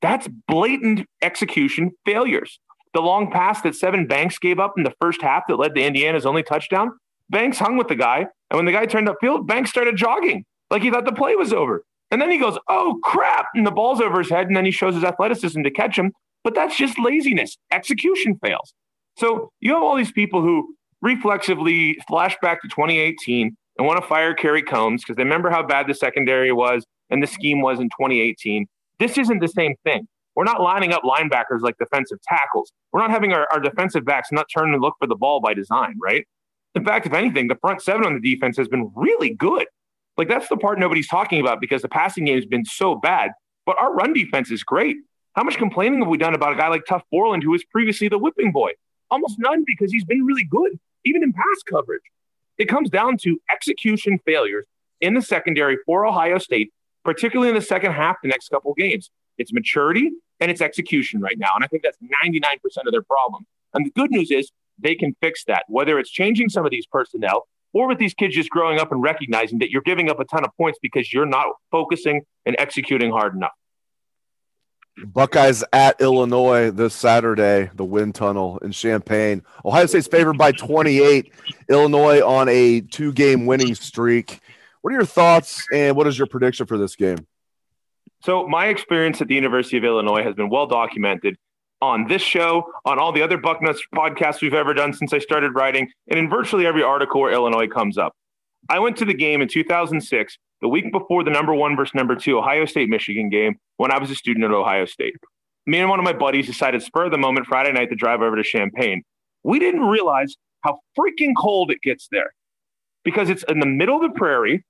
That's 0.00 0.28
blatant 0.46 1.06
execution 1.22 1.92
failures. 2.04 2.60
The 2.94 3.00
long 3.00 3.30
pass 3.30 3.62
that 3.62 3.74
Sevyn 3.74 4.08
Banks 4.08 4.38
gave 4.38 4.58
up 4.58 4.74
in 4.76 4.84
the 4.84 4.92
first 5.00 5.22
half 5.22 5.44
that 5.48 5.56
led 5.56 5.74
to 5.74 5.82
Indiana's 5.82 6.26
only 6.26 6.42
touchdown, 6.42 6.92
Banks 7.32 7.58
hung 7.58 7.76
with 7.76 7.88
the 7.88 7.96
guy. 7.96 8.26
And 8.50 8.56
when 8.58 8.66
the 8.66 8.72
guy 8.72 8.86
turned 8.86 9.08
upfield, 9.08 9.46
Banks 9.46 9.70
started 9.70 9.96
jogging 9.96 10.44
like 10.70 10.82
he 10.82 10.90
thought 10.90 11.06
the 11.06 11.12
play 11.12 11.34
was 11.34 11.52
over. 11.52 11.82
And 12.12 12.20
then 12.20 12.30
he 12.30 12.38
goes, 12.38 12.58
oh, 12.68 13.00
crap. 13.02 13.46
And 13.54 13.66
the 13.66 13.70
ball's 13.70 14.00
over 14.00 14.18
his 14.18 14.30
head. 14.30 14.46
And 14.46 14.54
then 14.54 14.66
he 14.66 14.70
shows 14.70 14.94
his 14.94 15.02
athleticism 15.02 15.62
to 15.62 15.70
catch 15.70 15.98
him. 15.98 16.12
But 16.44 16.54
that's 16.54 16.76
just 16.76 16.98
laziness. 16.98 17.56
Execution 17.72 18.38
fails. 18.44 18.74
So 19.16 19.50
you 19.60 19.72
have 19.72 19.82
all 19.82 19.96
these 19.96 20.12
people 20.12 20.42
who 20.42 20.76
reflexively 21.00 21.98
flash 22.06 22.36
back 22.42 22.60
to 22.62 22.68
2018 22.68 23.56
and 23.78 23.86
want 23.86 24.00
to 24.00 24.06
fire 24.06 24.34
Kerry 24.34 24.62
Coombs 24.62 25.02
because 25.02 25.16
they 25.16 25.24
remember 25.24 25.50
how 25.50 25.62
bad 25.62 25.86
the 25.88 25.94
secondary 25.94 26.52
was 26.52 26.84
and 27.10 27.22
the 27.22 27.26
scheme 27.26 27.62
was 27.62 27.80
in 27.80 27.86
2018. 27.86 28.66
This 28.98 29.16
isn't 29.16 29.40
the 29.40 29.48
same 29.48 29.74
thing. 29.84 30.06
We're 30.34 30.44
not 30.44 30.60
lining 30.60 30.92
up 30.92 31.02
linebackers 31.02 31.60
like 31.60 31.76
defensive 31.78 32.18
tackles. 32.22 32.72
We're 32.92 33.00
not 33.00 33.10
having 33.10 33.32
our, 33.32 33.46
our 33.52 33.60
defensive 33.60 34.04
backs 34.04 34.28
not 34.32 34.46
turn 34.54 34.72
and 34.72 34.82
look 34.82 34.94
for 34.98 35.06
the 35.06 35.16
ball 35.16 35.40
by 35.40 35.54
design, 35.54 35.96
right? 36.00 36.26
In 36.74 36.84
fact, 36.84 37.06
if 37.06 37.12
anything, 37.12 37.48
the 37.48 37.56
front 37.56 37.82
seven 37.82 38.04
on 38.04 38.14
the 38.14 38.34
defense 38.34 38.56
has 38.56 38.68
been 38.68 38.90
really 38.94 39.30
good. 39.30 39.66
Like 40.16 40.28
that's 40.28 40.48
the 40.48 40.56
part 40.56 40.78
nobody's 40.78 41.08
talking 41.08 41.40
about 41.40 41.60
because 41.60 41.82
the 41.82 41.88
passing 41.88 42.24
game 42.24 42.36
has 42.36 42.46
been 42.46 42.64
so 42.64 42.94
bad. 42.94 43.32
But 43.66 43.76
our 43.80 43.94
run 43.94 44.12
defense 44.12 44.50
is 44.50 44.62
great. 44.62 44.96
How 45.34 45.44
much 45.44 45.56
complaining 45.56 46.00
have 46.00 46.08
we 46.08 46.18
done 46.18 46.34
about 46.34 46.52
a 46.52 46.56
guy 46.56 46.68
like 46.68 46.84
Tuf 46.84 47.02
Borland, 47.10 47.42
who 47.42 47.50
was 47.50 47.64
previously 47.64 48.08
the 48.08 48.18
whipping 48.18 48.52
boy? 48.52 48.72
Almost 49.10 49.38
none 49.38 49.64
because 49.66 49.92
he's 49.92 50.04
been 50.04 50.24
really 50.24 50.44
good, 50.44 50.78
even 51.04 51.22
in 51.22 51.32
pass 51.32 51.62
coverage. 51.68 52.02
It 52.58 52.66
comes 52.66 52.90
down 52.90 53.16
to 53.18 53.40
execution 53.50 54.18
failures 54.26 54.66
in 55.00 55.14
the 55.14 55.22
secondary 55.22 55.78
for 55.86 56.06
Ohio 56.06 56.38
State, 56.38 56.72
particularly 57.04 57.48
in 57.48 57.54
the 57.54 57.62
second 57.62 57.92
half, 57.92 58.16
the 58.22 58.28
next 58.28 58.48
couple 58.50 58.74
games. 58.74 59.10
It's 59.38 59.52
maturity 59.52 60.10
and 60.40 60.50
it's 60.50 60.60
execution 60.60 61.20
right 61.20 61.38
now. 61.38 61.50
And 61.54 61.64
I 61.64 61.66
think 61.66 61.82
that's 61.82 61.98
99% 62.24 62.58
of 62.86 62.92
their 62.92 63.02
problem. 63.02 63.46
And 63.74 63.86
the 63.86 63.90
good 63.90 64.10
news 64.10 64.30
is 64.30 64.50
they 64.82 64.94
can 64.94 65.14
fix 65.20 65.44
that, 65.44 65.64
whether 65.68 65.98
it's 65.98 66.10
changing 66.10 66.48
some 66.48 66.64
of 66.64 66.70
these 66.70 66.86
personnel 66.86 67.46
or 67.72 67.88
with 67.88 67.98
these 67.98 68.14
kids 68.14 68.34
just 68.34 68.50
growing 68.50 68.78
up 68.78 68.92
and 68.92 69.02
recognizing 69.02 69.58
that 69.60 69.70
you're 69.70 69.82
giving 69.82 70.10
up 70.10 70.20
a 70.20 70.24
ton 70.24 70.44
of 70.44 70.50
points 70.56 70.78
because 70.82 71.12
you're 71.12 71.26
not 71.26 71.46
focusing 71.70 72.22
and 72.44 72.56
executing 72.58 73.10
hard 73.10 73.34
enough. 73.34 73.52
Buckeyes 75.06 75.64
at 75.72 76.00
Illinois 76.00 76.70
this 76.70 76.94
Saturday, 76.94 77.70
the 77.74 77.84
wind 77.84 78.14
tunnel 78.14 78.58
in 78.58 78.72
Champaign. 78.72 79.42
Ohio 79.64 79.86
State's 79.86 80.06
favored 80.06 80.36
by 80.36 80.52
28. 80.52 81.32
Illinois 81.70 82.20
on 82.20 82.48
a 82.50 82.82
two 82.82 83.12
game 83.12 83.46
winning 83.46 83.74
streak. 83.74 84.40
What 84.82 84.92
are 84.92 84.96
your 84.96 85.06
thoughts 85.06 85.64
and 85.72 85.96
what 85.96 86.06
is 86.06 86.18
your 86.18 86.26
prediction 86.26 86.66
for 86.66 86.76
this 86.76 86.94
game? 86.94 87.26
So, 88.22 88.46
my 88.46 88.66
experience 88.66 89.20
at 89.20 89.28
the 89.28 89.34
University 89.34 89.78
of 89.78 89.84
Illinois 89.84 90.22
has 90.22 90.34
been 90.34 90.50
well 90.50 90.66
documented 90.66 91.36
on 91.82 92.06
this 92.06 92.22
show, 92.22 92.64
on 92.84 92.98
all 92.98 93.12
the 93.12 93.20
other 93.20 93.36
Bucknuts 93.36 93.80
podcasts 93.94 94.40
we've 94.40 94.54
ever 94.54 94.72
done 94.72 94.92
since 94.92 95.12
I 95.12 95.18
started 95.18 95.54
writing, 95.54 95.90
and 96.08 96.18
in 96.18 96.30
virtually 96.30 96.64
every 96.64 96.82
article 96.82 97.20
where 97.20 97.32
Illinois 97.32 97.66
comes 97.66 97.98
up. 97.98 98.14
I 98.70 98.78
went 98.78 98.96
to 98.98 99.04
the 99.04 99.12
game 99.12 99.42
in 99.42 99.48
2006 99.48 100.38
the 100.60 100.68
week 100.68 100.92
before 100.92 101.24
the 101.24 101.30
number 101.30 101.52
one 101.52 101.74
versus 101.74 101.94
number 101.94 102.14
two 102.14 102.38
Ohio 102.38 102.64
State 102.66 102.88
Michigan 102.88 103.28
game 103.28 103.56
when 103.78 103.90
I 103.90 103.98
was 103.98 104.10
a 104.12 104.14
student 104.14 104.44
at 104.44 104.52
Ohio 104.52 104.86
State. 104.86 105.16
Me 105.66 105.80
and 105.80 105.90
one 105.90 105.98
of 105.98 106.04
my 106.04 106.12
buddies 106.12 106.46
decided 106.46 106.82
spur 106.82 107.06
of 107.06 107.10
the 107.10 107.18
moment 107.18 107.46
Friday 107.46 107.72
night 107.72 107.90
to 107.90 107.96
drive 107.96 108.22
over 108.22 108.36
to 108.36 108.44
Champaign. 108.44 109.02
We 109.42 109.58
didn't 109.58 109.82
realize 109.82 110.36
how 110.60 110.78
freaking 110.96 111.32
cold 111.36 111.72
it 111.72 111.82
gets 111.82 112.06
there 112.12 112.32
because 113.04 113.28
it's 113.28 113.44
in 113.48 113.58
the 113.58 113.66
middle 113.66 113.96
of 113.96 114.02
the 114.02 114.16
prairie. 114.16 114.64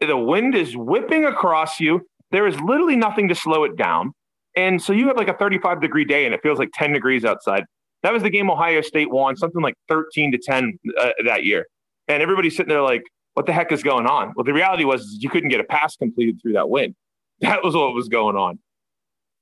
The 0.00 0.16
wind 0.16 0.54
is 0.54 0.76
whipping 0.76 1.24
across 1.24 1.80
you. 1.80 2.06
There 2.30 2.46
is 2.46 2.60
literally 2.60 2.96
nothing 2.96 3.28
to 3.28 3.34
slow 3.34 3.64
it 3.64 3.76
down. 3.76 4.12
And 4.58 4.82
so 4.82 4.92
you 4.92 5.06
have 5.06 5.16
like 5.16 5.28
a 5.28 5.34
35 5.34 5.80
degree 5.80 6.04
day 6.04 6.26
and 6.26 6.34
it 6.34 6.40
feels 6.42 6.58
like 6.58 6.70
10 6.74 6.92
degrees 6.92 7.24
outside. 7.24 7.62
That 8.02 8.12
was 8.12 8.24
the 8.24 8.30
game 8.30 8.50
Ohio 8.50 8.80
State 8.80 9.08
won, 9.08 9.36
something 9.36 9.62
like 9.62 9.74
13 9.88 10.32
to 10.32 10.38
10 10.38 10.76
uh, 11.00 11.10
that 11.24 11.44
year. 11.44 11.68
And 12.08 12.20
everybody's 12.20 12.56
sitting 12.56 12.70
there 12.70 12.82
like, 12.82 13.04
what 13.34 13.46
the 13.46 13.52
heck 13.52 13.70
is 13.70 13.84
going 13.84 14.06
on? 14.06 14.32
Well, 14.34 14.42
the 14.42 14.52
reality 14.52 14.82
was 14.82 15.18
you 15.20 15.30
couldn't 15.30 15.50
get 15.50 15.60
a 15.60 15.64
pass 15.64 15.94
completed 15.94 16.40
through 16.42 16.54
that 16.54 16.68
wind. 16.68 16.94
That 17.40 17.62
was 17.62 17.72
what 17.76 17.94
was 17.94 18.08
going 18.08 18.34
on. 18.34 18.58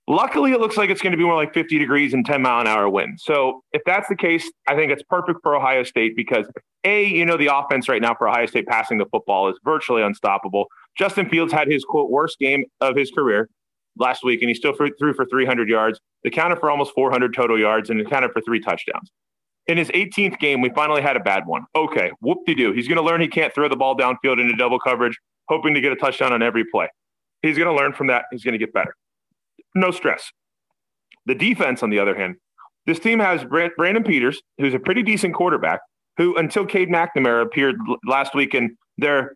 Luckily, 0.07 0.53
it 0.53 0.61
looks 0.61 0.77
like 0.77 0.91
it's 0.91 1.01
going 1.01 1.13
to 1.13 1.17
be 1.17 1.25
more 1.25 1.35
like 1.35 1.55
50 1.55 1.79
degrees 1.79 2.13
and 2.13 2.27
10 2.27 2.43
mile 2.43 2.61
an 2.61 2.67
hour 2.67 2.91
wind. 2.91 3.19
So 3.19 3.63
if 3.73 3.81
that's 3.87 4.07
the 4.11 4.15
case, 4.15 4.53
I 4.69 4.77
think 4.77 4.93
it's 4.93 5.03
perfect 5.03 5.41
for 5.43 5.57
Ohio 5.57 5.83
State 5.83 6.15
because 6.15 6.47
A, 6.85 7.07
you 7.07 7.25
know, 7.25 7.39
the 7.39 7.47
offense 7.47 7.89
right 7.89 8.03
now 8.03 8.15
for 8.15 8.29
Ohio 8.29 8.45
State 8.45 8.67
passing 8.67 8.99
the 8.99 9.07
football 9.07 9.49
is 9.49 9.59
virtually 9.65 10.03
unstoppable. 10.03 10.67
Justin 10.95 11.27
Fields 11.31 11.55
had 11.55 11.69
his 11.69 11.87
quote 11.87 12.11
worst 12.11 12.39
game 12.39 12.67
of 12.83 12.97
his 12.97 13.11
career 13.11 13.49
last 13.99 14.25
week, 14.25 14.43
and 14.43 14.49
he 14.49 14.55
still 14.55 14.75
threw 14.75 15.15
for 15.15 15.25
300 15.25 15.69
yards. 15.69 16.01
They 16.25 16.31
counted 16.31 16.59
for 16.59 16.71
almost 16.71 16.93
400 16.95 17.35
total 17.35 17.59
yards 17.59 17.91
and 17.91 18.01
accounted 18.01 18.33
for 18.33 18.41
three 18.41 18.61
touchdowns 18.61 19.11
in 19.67 19.79
his 19.79 19.89
18th 19.89 20.39
game, 20.39 20.61
we 20.61 20.71
finally 20.71 21.03
had 21.03 21.17
a 21.17 21.21
bad 21.21 21.47
one. 21.47 21.65
Okay, 21.75 22.11
whoop 22.21 22.39
de 22.47 22.55
doo. 22.55 22.73
He's 22.73 22.89
going 22.89 22.97
to 22.97 23.03
learn 23.03 23.21
he 23.21 23.29
can't 23.29 23.53
throw 23.53 23.69
the 23.69 23.77
ball 23.77 23.97
downfield 23.97 24.41
into 24.41 24.55
double 24.57 24.79
coverage, 24.79 25.19
hoping 25.49 25.75
to 25.75 25.81
get 25.81 25.93
a 25.93 25.97
touchdown 25.97 26.33
on 26.33 26.43
every 26.43 26.65
play. 26.65 26.89
He's 27.43 27.59
going 27.59 27.69
to 27.69 27.75
learn 27.75 27.93
from 27.93 28.07
that. 28.09 28.25
He's 28.31 28.45
going 28.45 28.53
to 28.53 28.59
get 28.59 28.73
better. 28.73 28.95
No 29.75 29.91
stress. 29.91 30.31
The 31.27 31.35
defense, 31.35 31.83
on 31.83 31.91
the 31.91 31.99
other 31.99 32.17
hand, 32.17 32.37
this 32.87 33.01
team 33.01 33.19
has 33.19 33.45
Brandon 33.45 34.05
Peters, 34.05 34.41
who's 34.59 34.75
a 34.75 34.79
pretty 34.79 35.03
decent 35.03 35.35
quarterback, 35.35 35.81
who 36.17 36.37
until 36.37 36.65
Cade 36.65 36.89
McNamara 36.89 37.43
appeared 37.43 37.77
last 38.07 38.35
week 38.35 38.55
in 38.55 38.77
their 38.97 39.35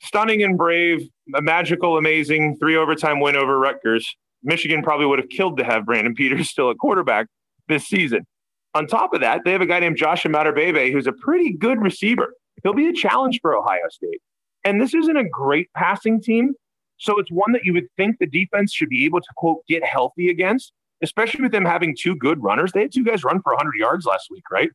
stunning 0.00 0.42
and 0.42 0.56
brave, 0.56 1.08
a 1.34 1.42
magical, 1.42 1.96
amazing 1.96 2.56
three 2.58 2.76
overtime 2.76 3.20
win 3.20 3.36
over 3.36 3.58
Rutgers. 3.58 4.08
Michigan 4.42 4.82
probably 4.82 5.06
would 5.06 5.18
have 5.18 5.28
killed 5.28 5.58
to 5.58 5.64
have 5.64 5.86
Brandon 5.86 6.14
Peters 6.16 6.50
still 6.50 6.70
at 6.70 6.78
quarterback 6.78 7.26
this 7.68 7.86
season. 7.86 8.26
On 8.74 8.86
top 8.86 9.12
of 9.14 9.20
that, 9.20 9.42
they 9.44 9.52
have 9.52 9.60
a 9.60 9.66
guy 9.66 9.80
named 9.80 9.96
Josh 9.96 10.22
Imatorbhebhe 10.22 10.92
who's 10.92 11.06
a 11.06 11.12
pretty 11.12 11.52
good 11.52 11.80
receiver. 11.80 12.34
He'll 12.62 12.74
be 12.74 12.88
a 12.88 12.92
challenge 12.92 13.40
for 13.40 13.56
Ohio 13.56 13.88
State. 13.90 14.20
And 14.64 14.80
this 14.80 14.94
isn't 14.94 15.16
a 15.16 15.28
great 15.28 15.72
passing 15.74 16.20
team. 16.20 16.54
So 16.98 17.18
it's 17.18 17.30
one 17.30 17.52
that 17.52 17.64
you 17.64 17.72
would 17.72 17.88
think 17.96 18.18
the 18.18 18.26
defense 18.26 18.72
should 18.72 18.90
be 18.90 19.06
able 19.06 19.20
to, 19.20 19.28
quote, 19.36 19.66
get 19.66 19.82
healthy 19.82 20.28
against, 20.28 20.72
especially 21.02 21.42
with 21.42 21.52
them 21.52 21.64
having 21.64 21.96
two 21.98 22.14
good 22.14 22.42
runners. 22.42 22.72
They 22.72 22.82
had 22.82 22.92
two 22.92 23.04
guys 23.04 23.24
run 23.24 23.40
for 23.42 23.54
100 23.54 23.74
yards 23.76 24.04
last 24.04 24.28
week, 24.30 24.44
right? 24.50 24.70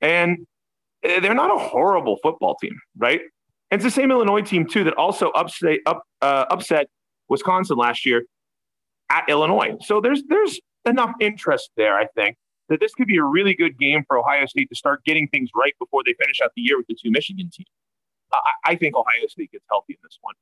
And 0.00 0.46
eh, 1.02 1.20
they're 1.20 1.34
not 1.34 1.54
a 1.54 1.58
horrible 1.58 2.16
football 2.22 2.56
team, 2.56 2.80
right? 2.96 3.20
And 3.70 3.80
it's 3.80 3.84
the 3.84 4.00
same 4.00 4.10
Illinois 4.10 4.42
team, 4.42 4.66
too, 4.66 4.84
that 4.84 4.94
also 4.94 5.30
upset, 5.30 5.78
up, 5.86 6.02
uh, 6.22 6.46
upset 6.50 6.86
Wisconsin 7.28 7.76
last 7.76 8.06
year 8.06 8.24
at 9.10 9.24
Illinois. 9.28 9.76
So 9.80 10.00
there's, 10.00 10.22
there's 10.28 10.60
enough 10.84 11.12
interest 11.20 11.70
there, 11.76 11.98
I 11.98 12.06
think, 12.14 12.36
that 12.68 12.80
this 12.80 12.94
could 12.94 13.06
be 13.06 13.16
a 13.16 13.24
really 13.24 13.54
good 13.54 13.78
game 13.78 14.04
for 14.06 14.18
Ohio 14.18 14.46
State 14.46 14.68
to 14.68 14.76
start 14.76 15.04
getting 15.04 15.28
things 15.28 15.50
right 15.54 15.74
before 15.78 16.02
they 16.04 16.14
finish 16.20 16.40
out 16.40 16.50
the 16.56 16.62
year 16.62 16.76
with 16.76 16.86
the 16.86 16.94
two 16.94 17.10
Michigan 17.10 17.50
teams. 17.52 17.68
I, 18.32 18.38
I 18.72 18.76
think 18.76 18.94
Ohio 18.94 19.26
State 19.28 19.52
gets 19.52 19.64
healthy 19.68 19.94
in 19.94 19.98
this 20.02 20.18
one. 20.20 20.34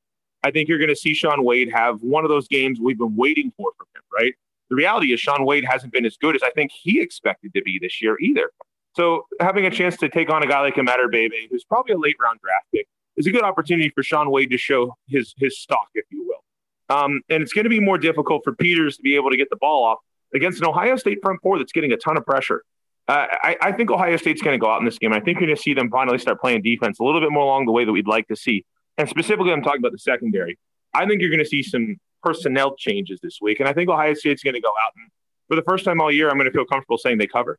I 0.43 0.51
think 0.51 0.69
you're 0.69 0.79
going 0.79 0.91
to 0.91 0.97
see 0.97 1.15
Shaun 1.15 1.43
Wade 1.45 1.71
have 1.73 2.03
one 2.03 2.25
of 2.25 2.29
those 2.29 2.47
games 2.49 2.79
we've 2.79 2.99
been 2.99 3.17
waiting 3.17 3.53
for 3.57 3.73
from 3.77 3.87
him, 3.95 4.03
right? 4.13 4.35
The 4.69 4.77
reality 4.77 5.13
is 5.13 5.21
Shaun 5.21 5.45
Wade 5.45 5.65
hasn't 5.65 5.93
been 5.93 6.05
as 6.05 6.17
good 6.19 6.37
as 6.37 6.43
I 6.43 6.51
think 6.51 6.71
he 6.71 7.01
expected 7.01 7.55
to 7.55 7.63
be 7.63 7.79
this 7.81 8.03
year 8.03 8.19
either. 8.21 8.51
So 8.95 9.27
having 9.41 9.67
a 9.67 9.71
chance 9.71 9.97
to 9.99 10.09
take 10.09 10.31
on 10.31 10.43
a 10.43 10.47
guy 10.47 10.61
like 10.61 10.75
Imatorbhebhe, 10.75 11.49
who's 11.51 11.65
probably 11.65 11.95
a 11.95 11.99
late 11.99 12.17
round 12.21 12.41
draft 12.41 12.67
pick, 12.73 12.87
is 13.17 13.27
a 13.27 13.31
good 13.31 13.43
opportunity 13.43 13.91
for 13.95 14.03
Shaun 14.03 14.31
Wade 14.31 14.51
to 14.51 14.59
show 14.59 14.97
his 15.07 15.35
his 15.39 15.59
stock, 15.59 15.89
if 15.95 16.05
you 16.11 16.27
will. 16.27 16.97
Um, 16.97 17.23
and 17.29 17.43
it's 17.43 17.53
going 17.53 17.65
to 17.65 17.71
be 17.71 17.81
more 17.81 17.99
difficult 17.99 18.43
for 18.45 18.55
Peters 18.55 18.97
to 18.97 19.03
be 19.03 19.17
able 19.17 19.31
to 19.31 19.37
get 19.37 19.49
the 19.51 19.57
ball 19.57 19.85
off 19.85 19.99
against 20.35 20.61
an 20.61 20.67
Ohio 20.67 20.97
State 20.97 21.19
front 21.23 21.41
four 21.43 21.59
that's 21.59 21.73
getting 21.73 21.93
a 21.93 21.97
ton 21.97 22.17
of 22.17 22.25
pressure. 22.27 22.63
Uh, 23.07 23.27
I, 23.31 23.57
I, 23.61 23.73
think 23.73 23.91
Ohio 23.91 24.17
State's 24.17 24.41
going 24.41 24.59
to 24.59 24.63
go 24.63 24.71
out 24.71 24.79
in 24.79 24.87
this 24.87 24.99
game. 24.99 25.13
I 25.13 25.21
think 25.21 25.39
you're 25.39 25.47
going 25.47 25.57
to 25.57 25.63
see 25.63 25.75
them 25.75 25.91
finally 25.91 26.17
start 26.19 26.41
playing 26.41 26.63
defense 26.63 27.01
a 27.01 27.05
little 27.05 27.21
bit 27.21 27.31
more 27.31 27.45
along 27.45 27.67
the 27.67 27.73
way 27.73 27.85
that 27.85 27.93
we'd 27.93 28.07
like 28.07 28.29
to 28.29 28.37
see. 28.37 28.65
And 28.97 29.07
specifically, 29.09 29.53
I'm 29.53 29.63
talking 29.63 29.81
about 29.81 29.93
the 29.93 29.99
secondary. 29.99 30.59
I 30.95 31.07
think 31.07 31.21
you're 31.21 31.31
going 31.31 31.43
to 31.43 31.49
see 31.49 31.63
some 31.63 31.97
personnel 32.23 32.75
changes 32.77 33.21
this 33.23 33.41
week. 33.43 33.61
And 33.61 33.69
I 33.69 33.75
think 33.75 33.91
Ohio 33.91 34.15
State's 34.15 34.43
going 34.43 34.55
to 34.55 34.61
go 34.61 34.71
out 34.71 34.93
and, 34.97 35.11
for 35.49 35.57
the 35.57 35.63
first 35.63 35.85
time 35.85 36.01
all 36.01 36.11
year, 36.11 36.31
I'm 36.31 36.37
going 36.37 36.47
to 36.47 36.53
feel 36.53 36.65
comfortable 36.65 36.97
saying 36.97 37.19
they 37.19 37.27
cover. 37.27 37.59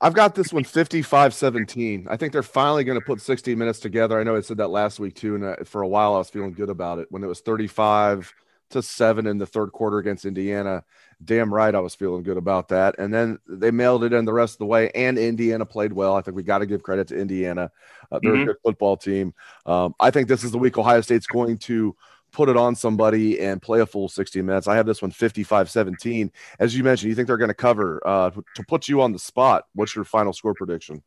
I've 0.00 0.14
got 0.14 0.34
this 0.34 0.52
one 0.52 0.64
55 0.64 1.32
17. 1.32 2.06
I 2.08 2.16
think 2.16 2.32
they're 2.32 2.42
finally 2.42 2.84
going 2.84 2.98
to 2.98 3.04
put 3.04 3.20
60 3.20 3.54
minutes 3.54 3.80
together. 3.80 4.20
I 4.20 4.24
know 4.24 4.36
I 4.36 4.40
said 4.40 4.58
that 4.58 4.68
last 4.68 5.00
week 5.00 5.14
too. 5.14 5.36
And 5.36 5.44
uh, 5.44 5.56
for 5.64 5.82
a 5.82 5.88
while, 5.88 6.14
I 6.14 6.18
was 6.18 6.30
feeling 6.30 6.52
good 6.52 6.70
about 6.70 6.98
it 6.98 7.06
when 7.10 7.24
it 7.24 7.28
was 7.28 7.40
35 7.40 8.32
to 8.70 8.82
seven 8.82 9.26
in 9.26 9.38
the 9.38 9.46
third 9.46 9.72
quarter 9.72 9.98
against 9.98 10.24
Indiana. 10.24 10.84
Damn 11.24 11.54
right, 11.54 11.74
I 11.74 11.80
was 11.80 11.94
feeling 11.94 12.22
good 12.22 12.36
about 12.36 12.68
that. 12.68 12.96
And 12.98 13.14
then 13.14 13.38
they 13.48 13.70
mailed 13.70 14.04
it 14.04 14.12
in 14.12 14.24
the 14.24 14.32
rest 14.32 14.54
of 14.54 14.58
the 14.58 14.66
way, 14.66 14.90
and 14.90 15.16
Indiana 15.16 15.64
played 15.64 15.92
well. 15.92 16.14
I 16.14 16.20
think 16.20 16.36
we 16.36 16.42
got 16.42 16.58
to 16.58 16.66
give 16.66 16.82
credit 16.82 17.08
to 17.08 17.18
Indiana. 17.18 17.70
Uh, 18.10 18.18
they're 18.22 18.32
mm-hmm. 18.32 18.42
a 18.42 18.46
good 18.46 18.56
football 18.62 18.96
team. 18.96 19.32
Um, 19.64 19.94
I 19.98 20.10
think 20.10 20.28
this 20.28 20.44
is 20.44 20.50
the 20.50 20.58
week 20.58 20.76
Ohio 20.76 21.00
State's 21.00 21.26
going 21.26 21.58
to 21.58 21.96
put 22.32 22.48
it 22.48 22.56
on 22.56 22.74
somebody 22.74 23.40
and 23.40 23.62
play 23.62 23.80
a 23.80 23.86
full 23.86 24.08
60 24.08 24.42
minutes. 24.42 24.68
I 24.68 24.76
have 24.76 24.86
this 24.86 25.02
one 25.02 25.10
55 25.10 25.70
17. 25.70 26.30
As 26.58 26.76
you 26.76 26.84
mentioned, 26.84 27.08
you 27.08 27.14
think 27.14 27.28
they're 27.28 27.36
going 27.36 27.48
to 27.48 27.54
cover. 27.54 28.00
Uh, 28.04 28.30
to 28.54 28.62
put 28.66 28.88
you 28.88 29.00
on 29.00 29.12
the 29.12 29.18
spot, 29.18 29.64
what's 29.74 29.94
your 29.94 30.04
final 30.04 30.32
score 30.32 30.54
prediction? 30.54 31.02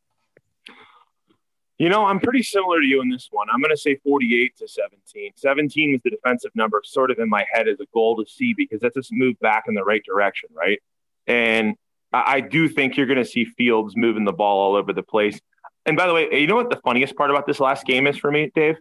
You 1.77 1.87
know, 1.87 2.05
I'm 2.05 2.19
pretty 2.19 2.43
similar 2.43 2.81
to 2.81 2.85
you 2.85 3.01
in 3.01 3.09
this 3.09 3.29
one. 3.31 3.47
I'm 3.49 3.61
going 3.61 3.73
to 3.73 3.77
say 3.77 3.95
48 4.03 4.57
to 4.57 4.67
17. 4.67 5.31
17 5.35 5.91
was 5.93 6.01
the 6.03 6.09
defensive 6.09 6.51
number, 6.53 6.81
sort 6.83 7.09
of 7.09 7.19
in 7.19 7.29
my 7.29 7.45
head 7.53 7.69
as 7.69 7.79
a 7.79 7.85
goal 7.93 8.17
to 8.17 8.29
see 8.29 8.53
because 8.53 8.81
that's 8.81 8.95
just 8.95 9.13
move 9.13 9.39
back 9.39 9.63
in 9.67 9.75
the 9.75 9.83
right 9.83 10.03
direction, 10.03 10.49
right? 10.53 10.79
And 11.25 11.75
I 12.11 12.41
do 12.41 12.67
think 12.67 12.97
you're 12.97 13.05
going 13.05 13.19
to 13.19 13.25
see 13.25 13.45
Fields 13.45 13.95
moving 13.95 14.25
the 14.25 14.33
ball 14.33 14.59
all 14.59 14.75
over 14.75 14.91
the 14.91 15.03
place. 15.03 15.39
And 15.85 15.95
by 15.95 16.07
the 16.07 16.13
way, 16.13 16.27
you 16.33 16.47
know 16.47 16.55
what 16.55 16.69
the 16.69 16.81
funniest 16.83 17.15
part 17.15 17.29
about 17.29 17.47
this 17.47 17.61
last 17.61 17.85
game 17.85 18.07
is 18.07 18.17
for 18.17 18.29
me, 18.29 18.51
Dave? 18.53 18.75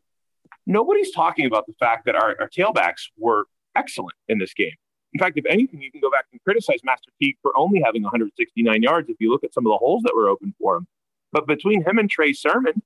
Nobody's 0.68 1.10
talking 1.10 1.46
about 1.46 1.66
the 1.66 1.72
fact 1.80 2.04
that 2.04 2.14
our, 2.14 2.36
our 2.38 2.48
tailbacks 2.48 3.08
were 3.16 3.46
excellent 3.74 4.14
in 4.28 4.38
this 4.38 4.52
game. 4.52 4.74
In 5.14 5.18
fact, 5.18 5.38
if 5.38 5.46
anything, 5.48 5.80
you 5.80 5.90
can 5.90 6.02
go 6.02 6.10
back 6.10 6.26
and 6.30 6.42
criticize 6.44 6.80
Master 6.84 7.10
Teague 7.20 7.36
for 7.40 7.56
only 7.56 7.80
having 7.82 8.02
169 8.02 8.82
yards 8.82 9.08
if 9.08 9.16
you 9.18 9.30
look 9.30 9.42
at 9.42 9.54
some 9.54 9.64
of 9.66 9.70
the 9.70 9.78
holes 9.78 10.02
that 10.02 10.14
were 10.14 10.28
open 10.28 10.54
for 10.60 10.76
him. 10.76 10.86
But 11.32 11.46
between 11.46 11.82
him 11.82 11.98
and 11.98 12.10
Trey 12.10 12.34
Sermon, 12.34 12.82